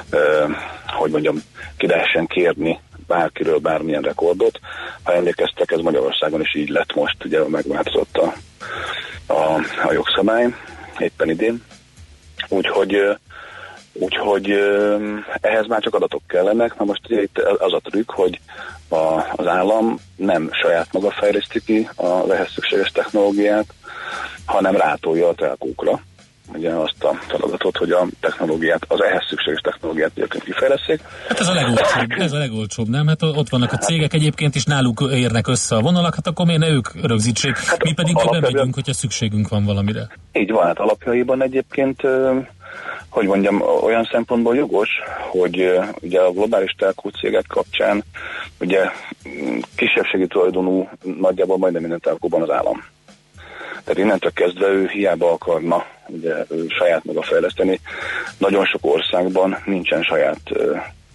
ö, 0.09 0.45
hogy 0.87 1.11
mondjam, 1.11 1.41
ki 1.77 1.87
lehessen 1.87 2.25
kérni 2.25 2.79
bárkiről 3.07 3.57
bármilyen 3.59 4.01
rekordot. 4.01 4.59
Ha 5.03 5.13
emlékeztek, 5.13 5.71
ez 5.71 5.79
Magyarországon 5.79 6.41
is 6.41 6.55
így 6.55 6.69
lett 6.69 6.95
most, 6.95 7.23
ugye 7.25 7.47
megváltozott 7.47 8.17
a, 8.17 8.33
a, 9.33 9.61
a 9.87 9.91
jogszabály 9.93 10.53
éppen 10.97 11.29
idén. 11.29 11.63
Úgyhogy 12.49 13.17
Úgyhogy 13.99 14.51
ehhez 15.41 15.67
már 15.67 15.81
csak 15.81 15.95
adatok 15.95 16.21
kellenek. 16.27 16.77
Na 16.77 16.85
most 16.85 17.01
itt 17.07 17.37
az 17.37 17.73
a 17.73 17.79
trükk, 17.83 18.11
hogy 18.11 18.39
a, 18.89 19.23
az 19.35 19.47
állam 19.47 19.99
nem 20.15 20.49
saját 20.51 20.87
maga 20.91 21.11
fejleszti 21.11 21.61
ki 21.65 21.89
a 21.95 22.31
ehhez 22.31 22.51
szükséges 22.51 22.91
technológiát, 22.91 23.65
hanem 24.45 24.75
rátolja 24.75 25.27
a 25.27 25.33
telkókra 25.33 26.01
ugye 26.53 26.71
azt 26.71 27.03
a 27.03 27.13
feladatot, 27.27 27.77
hogy 27.77 27.91
a 27.91 28.07
technológiát, 28.19 28.85
az 28.87 29.03
ehhez 29.03 29.25
szükséges 29.29 29.61
technológiát 29.61 30.11
egyébként 30.15 30.43
kifejleszik. 30.43 31.01
Hát 31.27 31.39
ez 31.39 31.47
a 31.47 31.53
legolcsóbb, 31.53 32.11
ez 32.17 32.31
a 32.31 32.37
legolcsóbb, 32.37 32.87
nem? 32.87 33.07
Hát 33.07 33.21
ott 33.21 33.49
vannak 33.49 33.71
a 33.71 33.77
cégek 33.77 34.13
egyébként 34.13 34.55
is 34.55 34.63
náluk 34.63 35.09
érnek 35.11 35.47
össze 35.47 35.75
a 35.75 35.81
vonalak, 35.81 36.15
hát 36.15 36.27
akkor 36.27 36.45
miért 36.45 36.61
ne 36.61 36.69
ők 36.69 37.05
rögzítsék? 37.05 37.57
Hát 37.57 37.83
Mi 37.83 37.93
pedig 37.93 38.15
bemegyünk, 38.31 38.73
hogyha 38.73 38.93
szükségünk 38.93 39.47
van 39.47 39.65
valamire. 39.65 40.07
Így 40.33 40.51
van, 40.51 40.65
hát 40.65 40.79
alapjaiban 40.79 41.43
egyébként 41.43 42.01
hogy 43.15 43.27
mondjam, 43.27 43.61
olyan 43.61 44.07
szempontból 44.11 44.55
jogos, 44.55 44.89
hogy 45.29 45.79
ugye 46.01 46.19
a 46.19 46.31
globális 46.31 46.75
telkó 46.77 47.09
cégek 47.09 47.45
kapcsán 47.47 48.03
ugye 48.59 48.89
kisebbségi 49.75 50.27
tulajdonú 50.27 50.89
nagyjából 51.19 51.57
majdnem 51.57 51.81
minden 51.81 51.99
telkóban 51.99 52.41
az 52.41 52.49
állam. 52.49 52.83
Tehát 53.83 53.97
innentől 53.97 54.31
kezdve 54.33 54.67
ő 54.67 54.87
hiába 54.87 55.31
akarna 55.31 55.85
ugye, 56.07 56.33
saját 56.67 57.03
maga 57.03 57.21
fejleszteni. 57.21 57.79
Nagyon 58.37 58.65
sok 58.65 58.85
országban 58.85 59.57
nincsen 59.65 60.03
saját 60.03 60.41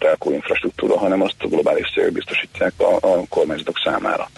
telkó 0.01 0.33
infrastruktúra, 0.33 0.99
hanem 0.99 1.23
azt 1.23 1.35
a 1.39 1.47
globális 1.47 1.91
cégek 1.95 2.13
biztosítják 2.13 2.73
a, 2.77 2.95
a 3.07 3.23
kormányzatok 3.29 3.77
számára. 3.85 4.29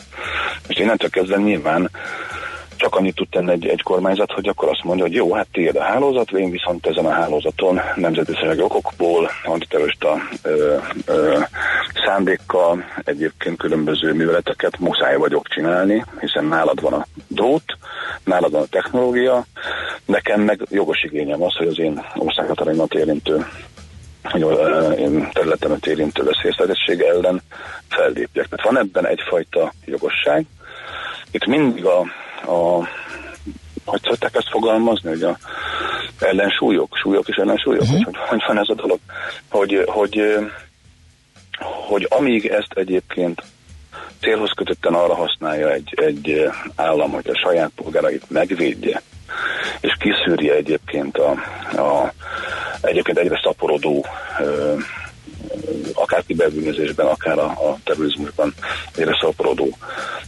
És 0.68 0.78
innentől 0.78 1.10
kezdve 1.10 1.36
nyilván 1.36 1.90
csak 2.82 2.96
annyit 2.96 3.14
tud 3.14 3.28
tenni 3.28 3.50
egy, 3.50 3.66
egy 3.66 3.82
kormányzat, 3.82 4.32
hogy 4.32 4.48
akkor 4.48 4.68
azt 4.68 4.84
mondja, 4.84 5.04
hogy 5.04 5.14
jó, 5.14 5.34
hát 5.34 5.46
tiéd 5.52 5.76
a 5.76 5.82
hálózat, 5.82 6.30
én 6.30 6.50
viszont 6.50 6.86
ezen 6.86 7.06
a 7.06 7.10
hálózaton 7.10 7.80
nemzetbiztonsági 7.96 8.62
okokból, 8.62 9.30
antiterrorista 9.44 10.16
ö, 10.42 10.76
ö, 11.06 11.38
szándékkal 12.04 12.84
egyébként 13.04 13.58
különböző 13.58 14.12
műveleteket 14.12 14.78
muszáj 14.78 15.16
vagyok 15.16 15.48
csinálni, 15.48 16.04
hiszen 16.20 16.44
nálad 16.44 16.80
van 16.80 16.92
a 16.92 17.06
drót, 17.28 17.64
nálad 18.24 18.52
van 18.52 18.62
a 18.62 18.66
technológia, 18.66 19.44
nekem 20.04 20.40
meg 20.40 20.60
jogos 20.70 21.02
igényem 21.02 21.42
az, 21.42 21.54
hogy 21.56 21.66
az 21.66 21.78
én 21.78 22.04
országhatáraimat 22.14 22.94
érintő 22.94 23.46
hogy 24.22 24.42
én 24.98 25.28
területemet 25.32 25.86
érintő 25.86 26.22
veszélyeztetettség 26.22 27.00
ellen 27.00 27.42
fellépjek. 27.88 28.48
Tehát 28.48 28.64
van 28.64 28.78
ebben 28.78 29.06
egyfajta 29.06 29.72
jogosság. 29.84 30.46
Itt 31.30 31.46
mindig 31.46 31.84
a, 31.84 32.00
a 32.52 32.88
hogy 33.84 34.00
szokták 34.02 34.34
ezt 34.34 34.50
fogalmazni, 34.50 35.08
hogy 35.08 35.22
a 35.22 35.38
ellensúlyok, 36.18 36.96
súlyok 36.96 37.28
és 37.28 37.36
ellensúlyok, 37.36 37.82
uh-huh. 37.82 38.04
hogy, 38.04 38.16
hogy 38.28 38.42
van 38.46 38.58
ez 38.58 38.68
a 38.68 38.74
dolog, 38.74 38.98
hogy, 39.50 39.84
hogy, 39.86 40.38
hogy 41.88 42.06
amíg 42.10 42.46
ezt 42.46 42.72
egyébként 42.74 43.42
célhoz 44.20 44.50
kötötten 44.56 44.94
arra 44.94 45.14
használja 45.14 45.72
egy, 45.72 45.94
egy 45.96 46.50
állam, 46.74 47.10
hogy 47.10 47.28
a 47.28 47.38
saját 47.38 47.70
polgárait 47.74 48.30
megvédje, 48.30 49.02
és 49.80 49.96
kiszűrje 49.98 50.54
egyébként 50.54 51.18
a, 51.18 51.30
a 51.80 52.12
egyébként 52.80 53.18
egyre 53.18 53.40
szaporodó 53.42 54.06
ö, 54.40 54.74
akár 55.94 56.22
kiberbűnözésben, 56.26 57.06
akár 57.06 57.38
a, 57.38 57.44
a 57.44 57.78
terrorizmusban 57.84 58.54
egyre 58.96 59.18
szaporodó 59.20 59.76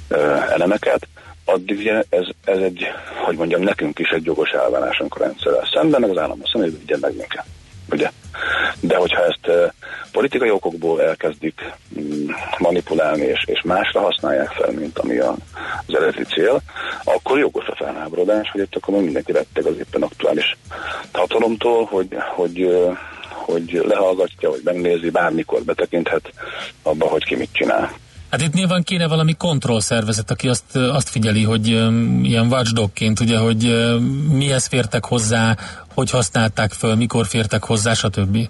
ö, 0.09 0.17
elemeket, 0.51 1.07
addig 1.45 1.79
ugye 1.79 2.03
ez, 2.09 2.27
ez 2.45 2.59
egy, 2.59 2.87
hogy 3.25 3.37
mondjam, 3.37 3.63
nekünk 3.63 3.99
is 3.99 4.09
egy 4.09 4.25
jogos 4.25 4.51
elvárásunk 4.51 5.15
a 5.15 5.19
rendszerrel 5.19 5.69
szemben, 5.73 6.01
meg 6.01 6.11
az 6.11 6.19
államban 6.19 6.49
szemben, 6.53 6.71
hogy 6.71 6.81
vigyen 6.81 6.99
meg 7.01 7.17
minket. 7.17 7.45
Ugye? 7.95 8.11
De 8.81 8.97
hogyha 8.97 9.25
ezt 9.25 9.73
politikai 10.13 10.51
okokból 10.51 11.03
elkezdik 11.03 11.73
um, 11.97 12.27
manipulálni, 12.59 13.25
és, 13.25 13.45
és 13.47 13.63
másra 13.65 14.01
használják 14.01 14.51
fel, 14.51 14.71
mint 14.71 14.99
ami 14.99 15.19
a, 15.19 15.37
az 15.87 15.95
eredeti 15.95 16.23
cél, 16.23 16.61
akkor 17.05 17.39
jogos 17.39 17.67
a 17.67 17.75
felháborodás, 17.77 18.51
hogy 18.51 18.61
itt 18.61 18.77
akkor 18.77 18.95
mindenki 18.95 19.33
retteg 19.33 19.65
az 19.65 19.77
éppen 19.79 20.03
aktuális 20.03 20.57
hatalomtól, 21.13 21.85
hogy, 21.85 22.09
hogy 22.35 22.69
hogy 23.45 23.83
lehallgatja, 23.87 24.49
hogy 24.49 24.61
megnézi, 24.65 25.11
bármikor 25.11 25.63
betekinthet 25.63 26.33
abba, 26.83 27.07
hogy 27.07 27.25
ki 27.25 27.37
mit 27.37 27.53
csinál. 27.53 27.93
Hát 28.35 28.43
itt 28.43 28.53
nyilván 28.53 28.83
kéne 28.83 29.09
valami 29.09 29.35
kontrollszervezet, 29.39 30.31
aki 30.31 30.49
azt, 30.49 30.77
azt 30.77 31.09
figyeli, 31.09 31.43
hogy 31.43 31.67
ilyen 32.23 32.47
watchdogként, 32.51 33.21
ugye, 33.21 33.39
hogy 33.39 33.63
mihez 34.33 34.67
fértek 34.67 35.05
hozzá, 35.05 35.57
hogy 35.95 36.11
használták 36.11 36.73
föl, 36.73 36.95
mikor 36.95 37.27
fértek 37.27 37.65
hozzá, 37.65 37.93
stb. 37.93 38.49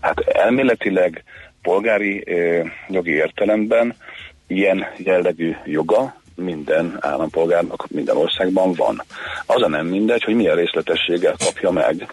Hát 0.00 0.20
elméletileg 0.20 1.24
polgári 1.62 2.24
uh, 2.26 2.66
jogi 2.88 3.10
értelemben 3.10 3.94
ilyen 4.46 4.86
jellegű 4.96 5.54
joga 5.64 6.14
minden 6.34 6.96
állampolgárnak 7.00 7.86
minden 7.90 8.16
országban 8.16 8.72
van. 8.72 9.02
Az 9.46 9.62
a 9.62 9.68
nem 9.68 9.86
mindegy, 9.86 10.22
hogy 10.22 10.34
milyen 10.34 10.56
részletességgel 10.56 11.34
kapja 11.44 11.70
meg 11.70 12.12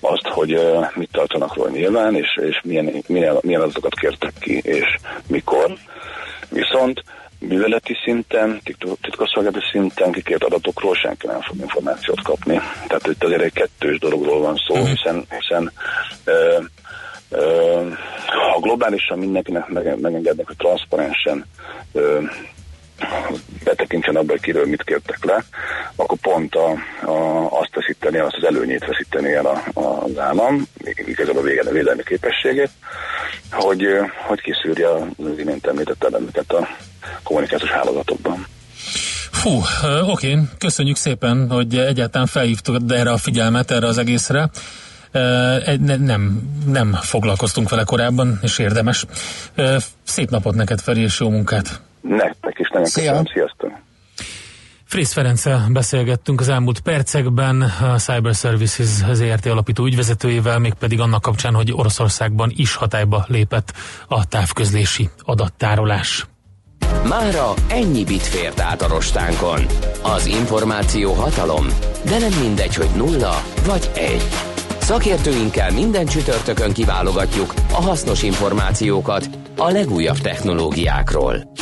azt, 0.00 0.26
hogy 0.26 0.60
mit 0.94 1.08
tartanak 1.12 1.54
róla 1.54 1.70
nyilván, 1.70 2.14
és, 2.14 2.38
és 2.48 2.60
milyen, 2.64 2.92
milyen, 3.06 3.36
milyen 3.42 3.60
adatokat 3.60 3.94
kértek 3.94 4.32
ki, 4.40 4.60
és 4.64 4.98
mikor. 5.26 5.76
Viszont 6.56 7.02
műveleti 7.38 7.96
szinten, 8.04 8.60
titkosszolgálati 9.00 9.64
szinten 9.70 10.12
kikért 10.12 10.44
adatokról 10.44 10.94
senki 10.94 11.26
nem 11.26 11.40
fog 11.40 11.56
információt 11.56 12.22
kapni. 12.22 12.60
Tehát 12.86 13.06
itt 13.06 13.24
azért 13.24 13.42
egy 13.42 13.52
kettős 13.52 13.98
dologról 13.98 14.40
van 14.40 14.56
szó, 14.66 14.74
uh-huh. 14.74 14.88
hiszen, 14.88 15.26
hiszen 15.40 15.72
ö, 16.24 16.58
ö, 17.30 17.88
ha 18.52 18.60
globálisan 18.60 19.18
mindenkinek 19.18 19.68
megengednek, 20.00 20.46
hogy 20.46 20.56
transzparensen 20.56 21.44
ö, 21.92 22.20
betekintsen 23.64 24.16
abba, 24.16 24.30
hogy 24.30 24.40
kiről 24.40 24.66
mit 24.66 24.82
kértek 24.82 25.24
le, 25.24 25.44
akkor 25.96 26.18
pont 26.18 26.54
a, 26.54 26.70
a, 27.06 27.46
azt 27.60 27.74
veszíteni, 27.74 28.18
azt 28.18 28.36
az 28.36 28.44
előnyét 28.44 28.84
veszíteni 28.86 29.32
el 29.32 29.46
a, 29.46 29.80
a, 29.80 30.02
az 30.02 30.18
állam, 30.18 30.66
igazából 30.84 31.42
a 31.42 31.44
végén 31.44 31.66
a 31.66 31.70
védelmi 31.70 32.02
képességét, 32.02 32.70
hogy, 33.50 33.86
hogy 34.26 34.40
kiszűrje 34.40 34.88
az 34.88 35.38
imént 35.38 35.66
említett 35.66 36.04
elemeket 36.04 36.52
a 36.52 36.68
kommunikációs 37.22 37.70
hálózatokban. 37.70 38.46
Fú, 39.30 39.62
oké, 40.06 40.38
köszönjük 40.58 40.96
szépen, 40.96 41.50
hogy 41.50 41.76
egyáltalán 41.76 42.26
felhívtuk 42.26 42.76
erre 42.88 43.10
a 43.10 43.16
figyelmet, 43.16 43.70
erre 43.70 43.86
az 43.86 43.98
egészre. 43.98 44.50
Nem, 45.98 46.42
nem 46.66 46.92
foglalkoztunk 47.00 47.68
vele 47.68 47.82
korábban, 47.84 48.38
és 48.42 48.58
érdemes. 48.58 49.04
Szép 50.04 50.30
napot 50.30 50.54
neked, 50.54 50.80
Feri, 50.80 51.00
és 51.00 51.20
jó 51.20 51.30
munkát! 51.30 51.80
Nektek 52.08 52.58
is 52.58 52.68
nagyon 52.68 52.86
Szia. 52.86 53.02
köszönöm, 53.02 53.24
sziasztok! 53.24 53.70
Frész 54.84 55.12
Ferenccel 55.12 55.66
beszélgettünk 55.70 56.40
az 56.40 56.48
elmúlt 56.48 56.80
percekben 56.80 57.62
a 57.62 57.98
Cyber 57.98 58.34
Services 58.34 58.86
ZRT 59.12 59.46
alapító 59.46 59.84
ügyvezetőjével, 59.84 60.58
mégpedig 60.58 61.00
annak 61.00 61.22
kapcsán, 61.22 61.54
hogy 61.54 61.72
Oroszországban 61.72 62.52
is 62.56 62.74
hatályba 62.74 63.24
lépett 63.28 63.72
a 64.08 64.26
távközlési 64.26 65.08
adattárolás. 65.22 66.26
Mára 67.08 67.54
ennyi 67.68 68.04
bit 68.04 68.22
fért 68.22 68.60
át 68.60 68.82
a 68.82 68.88
rostánkon. 68.88 69.66
Az 70.02 70.26
információ 70.26 71.12
hatalom, 71.12 71.66
de 72.04 72.18
nem 72.18 72.40
mindegy, 72.40 72.74
hogy 72.74 72.90
nulla 72.96 73.42
vagy 73.66 73.90
egy. 73.94 74.22
Szakértőinkkel 74.78 75.72
minden 75.72 76.06
csütörtökön 76.06 76.72
kiválogatjuk 76.72 77.54
a 77.72 77.82
hasznos 77.82 78.22
információkat 78.22 79.28
a 79.56 79.70
legújabb 79.70 80.18
technológiákról. 80.18 81.54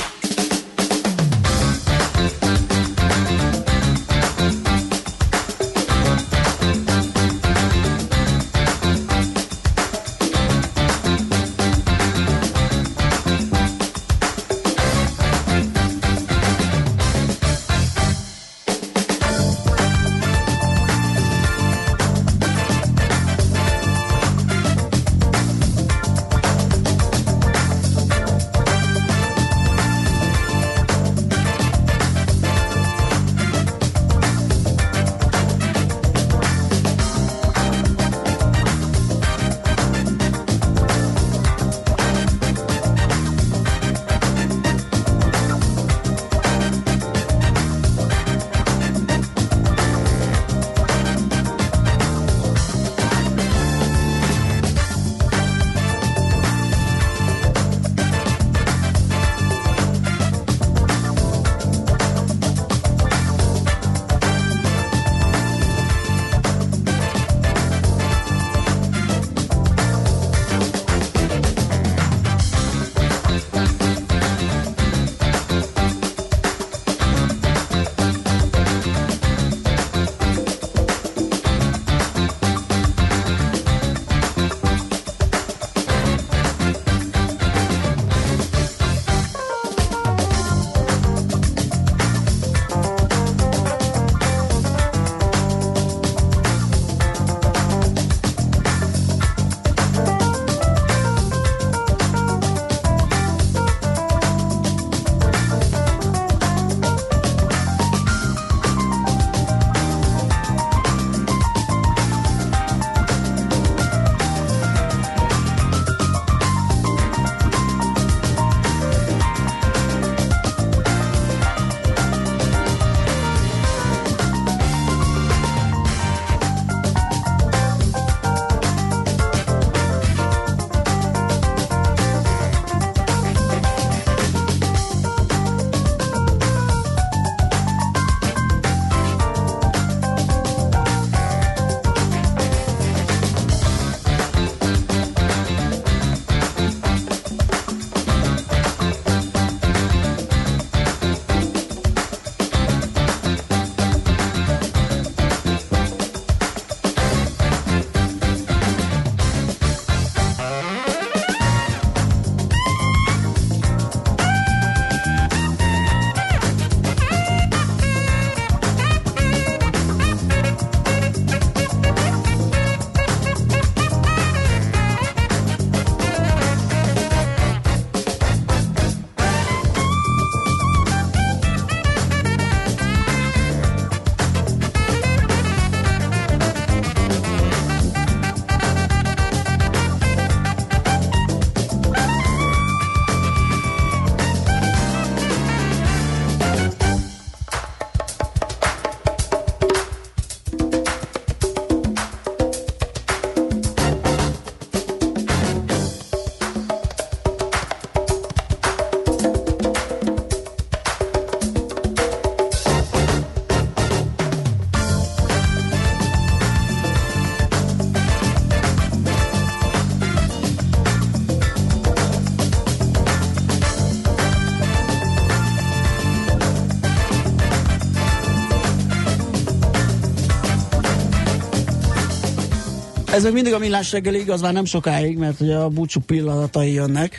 Ez 233.15 233.23
még 233.23 233.33
mindig 233.33 233.53
a 233.53 233.59
millás 233.59 233.93
reggeli, 233.93 234.19
igaz, 234.19 234.41
már 234.41 234.53
nem 234.53 234.65
sokáig, 234.65 235.19
mert 235.19 235.41
ugye 235.41 235.57
a 235.57 235.69
búcsú 235.69 236.01
pillanatai 236.01 236.73
jönnek. 236.73 237.19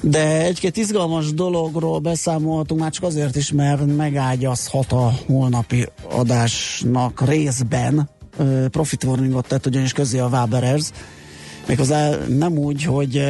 De 0.00 0.44
egy-két 0.44 0.76
izgalmas 0.76 1.34
dologról 1.34 1.98
beszámolhatunk 1.98 2.80
már 2.80 2.90
csak 2.90 3.02
azért 3.02 3.36
is, 3.36 3.52
mert 3.52 3.96
megágyazhat 3.96 4.92
a 4.92 5.12
holnapi 5.26 5.88
adásnak 6.10 7.28
részben. 7.28 8.10
Profit 8.70 9.04
warningot 9.04 9.46
tett 9.46 9.66
ugyanis 9.66 9.92
közé 9.92 10.18
a 10.18 10.28
Waberers. 10.28 10.90
Méghozzá 11.66 12.16
nem 12.28 12.58
úgy, 12.58 12.82
hogy 12.84 13.24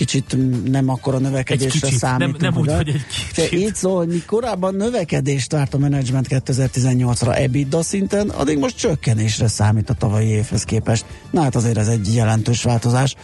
kicsit 0.00 0.36
nem 0.70 0.88
akkora 0.88 1.18
növekedésre 1.18 1.80
kicsit, 1.80 1.98
számít. 1.98 2.40
Nem, 2.40 2.52
nem 2.52 2.60
úgy, 2.60 2.72
hogy 2.72 2.88
egy 2.88 3.06
kicsit. 3.06 3.52
Így 3.52 3.74
szól, 3.74 3.96
hogy 3.96 4.08
mi 4.08 4.22
korábban 4.26 4.74
növekedést 4.74 5.52
várt 5.52 5.74
a 5.74 5.78
menedzsment 5.78 6.26
2018-ra 6.30 7.38
EBITDA 7.38 7.82
szinten, 7.82 8.28
addig 8.28 8.58
most 8.58 8.76
csökkenésre 8.76 9.48
számít 9.48 9.90
a 9.90 9.94
tavalyi 9.94 10.28
évhez 10.28 10.62
képest. 10.62 11.04
Na 11.30 11.42
hát 11.42 11.56
azért 11.56 11.76
ez 11.76 11.88
egy 11.88 12.14
jelentős 12.14 12.62
változás. 12.62 13.14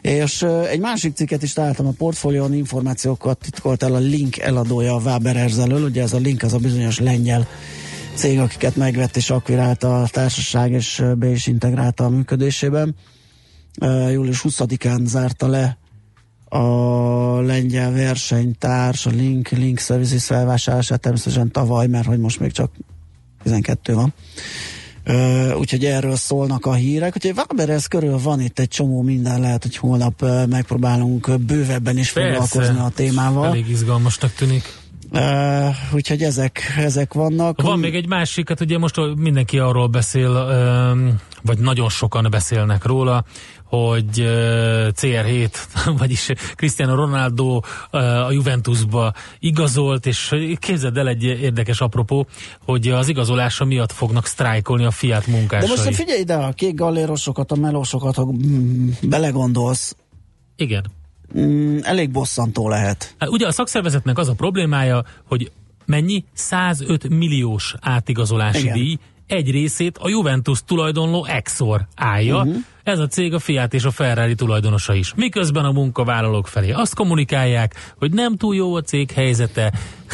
És 0.00 0.46
egy 0.70 0.80
másik 0.80 1.14
cikket 1.14 1.42
is 1.42 1.52
találtam 1.52 1.86
a 1.86 1.90
portfólión, 1.90 2.54
információkat 2.54 3.38
titkolt 3.38 3.82
el 3.82 3.94
a 3.94 3.98
Link 3.98 4.38
eladója 4.38 4.94
a 4.94 5.00
Waber 5.00 5.36
Erzelől, 5.36 5.82
ugye 5.82 6.02
ez 6.02 6.12
a 6.12 6.18
Link 6.18 6.42
az 6.42 6.52
a 6.52 6.58
bizonyos 6.58 6.98
lengyel 6.98 7.46
cég, 8.14 8.38
akiket 8.38 8.76
megvett 8.76 9.16
és 9.16 9.30
akvirálta 9.30 10.02
a 10.02 10.08
társaság, 10.08 10.72
és 10.72 11.02
be 11.16 11.28
is 11.30 11.46
integrálta 11.46 12.04
a 12.04 12.08
működésében. 12.08 12.94
Július 14.10 14.44
20-án 14.48 15.04
zárta 15.04 15.46
le 15.46 15.78
a 16.54 17.40
lengyel 17.40 17.92
versenytárs, 17.92 19.06
a 19.06 19.10
Link, 19.10 19.48
Link 19.48 19.78
Services 19.78 20.24
felvásárlását 20.24 21.00
természetesen 21.00 21.50
tavaly, 21.50 21.86
mert 21.86 22.06
hogy 22.06 22.18
most 22.18 22.40
még 22.40 22.52
csak 22.52 22.70
12 23.42 23.94
van. 23.94 24.14
Uh, 25.06 25.58
úgyhogy 25.58 25.84
erről 25.84 26.16
szólnak 26.16 26.66
a 26.66 26.74
hírek. 26.74 27.16
Úgyhogy 27.16 27.70
ez 27.70 27.86
körül 27.86 28.18
van 28.18 28.40
itt 28.40 28.58
egy 28.58 28.68
csomó 28.68 29.02
minden, 29.02 29.40
lehet, 29.40 29.62
hogy 29.62 29.76
holnap 29.76 30.22
uh, 30.22 30.46
megpróbálunk 30.46 31.40
bővebben 31.40 31.98
is 31.98 32.12
Persze, 32.12 32.30
foglalkozni 32.30 32.78
a 32.78 32.88
témával. 32.94 33.46
Elég 33.46 33.68
izgalmasnak 33.68 34.32
tűnik. 34.32 34.82
Uh, 35.10 35.74
úgyhogy 35.92 36.22
ezek, 36.22 36.60
ezek 36.76 37.12
vannak. 37.12 37.62
Van 37.62 37.78
még 37.78 37.94
egy 37.94 38.08
másik, 38.08 38.48
hát 38.48 38.60
ugye 38.60 38.78
most 38.78 38.96
mindenki 39.16 39.58
arról 39.58 39.86
beszél, 39.86 40.46
vagy 41.42 41.58
nagyon 41.58 41.88
sokan 41.88 42.26
beszélnek 42.30 42.84
róla, 42.84 43.24
hogy 43.64 44.06
CR7, 44.90 45.54
vagyis 45.98 46.30
Cristiano 46.54 46.94
Ronaldo 46.94 47.60
a 47.90 48.32
Juventusba 48.32 49.12
igazolt, 49.38 50.06
és 50.06 50.34
képzeld 50.58 50.96
el 50.96 51.08
egy 51.08 51.22
érdekes 51.24 51.80
apropó, 51.80 52.26
hogy 52.64 52.88
az 52.88 53.08
igazolása 53.08 53.64
miatt 53.64 53.92
fognak 53.92 54.26
sztrájkolni 54.26 54.84
a 54.84 54.90
Fiat 54.90 55.26
munkásai. 55.26 55.68
De 55.68 55.82
most 55.82 55.94
figyelj 55.96 56.20
ide, 56.20 56.34
a 56.34 56.52
kék 56.52 56.74
gallérosokat, 56.74 57.52
a 57.52 57.56
melósokat, 57.56 58.14
ha 58.14 58.32
mm, 58.32 58.88
belegondolsz. 59.02 59.96
Igen. 60.56 60.84
Mm, 61.38 61.78
elég 61.82 62.10
bosszantó 62.10 62.68
lehet. 62.68 63.14
Hát 63.18 63.28
ugye 63.28 63.46
a 63.46 63.52
szakszervezetnek 63.52 64.18
az 64.18 64.28
a 64.28 64.34
problémája, 64.34 65.04
hogy 65.28 65.52
mennyi? 65.86 66.24
105 66.32 67.08
milliós 67.08 67.74
átigazolási 67.80 68.60
Igen. 68.60 68.72
díj, 68.72 68.98
egy 69.26 69.50
részét 69.50 69.98
a 69.98 70.08
Juventus 70.08 70.62
tulajdonló 70.64 71.24
Exor 71.24 71.86
állja, 71.94 72.36
uh-huh. 72.36 72.56
Ez 72.84 72.98
a 72.98 73.06
cég 73.06 73.34
a 73.34 73.38
Fiat 73.38 73.74
és 73.74 73.84
a 73.84 73.90
Ferrari 73.90 74.34
tulajdonosa 74.34 74.94
is. 74.94 75.12
Miközben 75.16 75.64
a 75.64 75.72
munkavállalók 75.72 76.46
felé 76.46 76.70
azt 76.70 76.94
kommunikálják, 76.94 77.94
hogy 77.98 78.12
nem 78.12 78.36
túl 78.36 78.54
jó 78.54 78.74
a 78.74 78.80
cég 78.80 79.10
helyzete, 79.10 79.72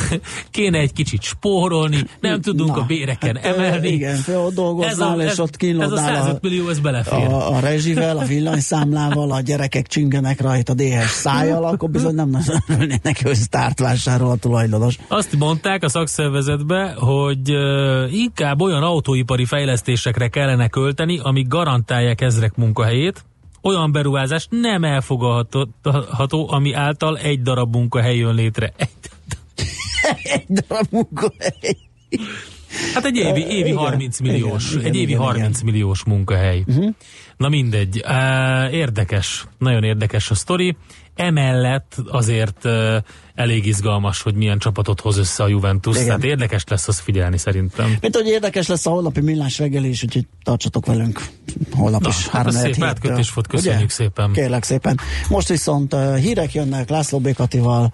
kéne 0.50 0.78
egy 0.78 0.92
kicsit 0.92 1.22
spórolni, 1.22 2.06
nem 2.20 2.40
tudunk 2.40 2.74
Na, 2.74 2.82
a 2.82 2.84
béreken 2.84 3.36
hát, 3.36 3.44
emelni. 3.44 3.88
Igen, 3.88 4.18
ott 4.26 4.54
dolgoznál, 4.54 5.20
ez 5.20 5.28
a, 5.28 5.32
és 5.32 5.38
ott 5.38 5.56
kínlódnál. 5.56 6.14
Ez 6.14 6.18
a 6.18 6.22
105 6.22 6.42
millió, 6.42 6.68
ez 6.68 6.78
belefér. 6.78 7.26
A, 7.26 7.54
a 7.54 7.60
rezsivel, 7.60 8.18
a 8.18 8.24
villanyszámlával, 8.24 9.30
a 9.30 9.40
gyerekek 9.40 9.86
csingenek 9.86 10.40
rajta 10.40 10.74
DHS 10.74 11.10
szájjal, 11.10 11.64
akkor 11.64 11.90
bizony 11.90 12.14
nem 12.14 12.38
örülnének, 12.68 13.22
hogy 13.22 13.34
sztárt 13.34 13.78
vásárol 13.78 14.30
a 14.30 14.36
tulajdonos. 14.36 14.98
Azt 15.08 15.36
mondták 15.38 15.82
a 15.82 15.88
szakszervezetbe, 15.88 16.94
hogy 16.98 17.50
uh, 17.50 18.14
inkább 18.14 18.60
olyan 18.60 18.82
autóipari 18.82 19.44
fejlesztésekre 19.44 20.28
kellene 20.28 20.68
költeni, 20.68 21.18
amik 21.22 21.48
garantálják 21.48 22.20
ezrek 22.20 22.56
munkahelyét, 22.60 23.24
olyan 23.62 23.92
beruházás 23.92 24.46
nem 24.50 24.84
elfogadható, 24.84 26.50
ami 26.50 26.72
által 26.72 27.18
egy 27.18 27.42
darab 27.42 27.74
munkahely 27.74 28.16
jön 28.16 28.34
létre. 28.34 28.72
Egy, 28.76 28.88
egy 30.22 30.46
darab 30.46 30.86
munkahely. 30.90 31.76
Hát 32.94 33.04
egy 33.04 33.16
évi, 33.16 33.40
évi 33.40 33.68
igen, 33.68 33.76
30 33.76 34.20
milliós, 34.20 34.72
igen, 34.72 34.84
egy 34.84 34.96
évi 34.96 35.10
igen, 35.10 35.22
30 35.22 35.60
igen. 35.60 35.72
milliós 35.72 36.04
munkahely. 36.04 36.64
Uh-huh. 36.66 36.94
Na 37.36 37.48
mindegy, 37.48 38.04
érdekes, 38.70 39.46
nagyon 39.58 39.84
érdekes 39.84 40.30
a 40.30 40.34
sztori. 40.34 40.76
Emellett 41.14 41.96
azért 42.10 42.68
elég 43.34 43.66
izgalmas, 43.66 44.22
hogy 44.22 44.34
milyen 44.34 44.58
csapatot 44.58 45.00
hoz 45.00 45.18
össze 45.18 45.42
a 45.42 45.48
Juventus. 45.48 45.94
Igen. 45.94 46.06
Tehát 46.06 46.24
érdekes 46.24 46.64
lesz 46.68 46.88
az 46.88 46.98
figyelni 46.98 47.38
szerintem. 47.38 47.96
Mint 48.00 48.16
hogy 48.16 48.26
érdekes 48.26 48.66
lesz 48.66 48.86
a 48.86 48.90
holnapi 48.90 49.20
millás 49.20 49.58
reggeli 49.58 49.88
is, 49.88 50.02
úgyhogy 50.02 50.26
tartsatok 50.42 50.86
velünk 50.86 51.20
holnap 51.76 52.00
Na, 52.00 52.08
is. 52.08 52.28
Hát 52.28 52.32
három 52.32 52.52
szép 52.52 52.82
átkötés 52.82 53.32
volt, 53.32 53.46
köszönjük 53.46 53.82
Ugye? 53.82 53.92
szépen. 53.92 54.32
Kérlek 54.32 54.64
szépen. 54.64 55.00
Most 55.28 55.48
viszont 55.48 55.94
uh, 55.94 56.16
hírek 56.16 56.54
jönnek 56.54 56.88
László 56.88 57.18
Békatival, 57.18 57.92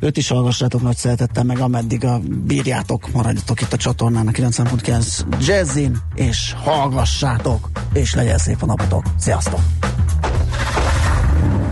őt 0.00 0.16
is 0.16 0.28
hallgassátok 0.28 0.82
nagy 0.82 0.96
szeretettel, 0.96 1.44
meg 1.44 1.58
ameddig 1.58 2.04
a 2.04 2.20
bírjátok, 2.46 3.12
maradjatok 3.12 3.60
itt 3.60 3.72
a 3.72 3.76
csatornán 3.76 4.26
a 4.26 4.30
90.9 4.30 5.46
Jazzin, 5.46 5.98
és 6.14 6.54
hallgassátok, 6.62 7.70
és 7.92 8.14
legyen 8.14 8.38
szép 8.38 8.62
a 8.62 8.66
napotok. 8.66 9.04
Sziasztok! 9.18 9.60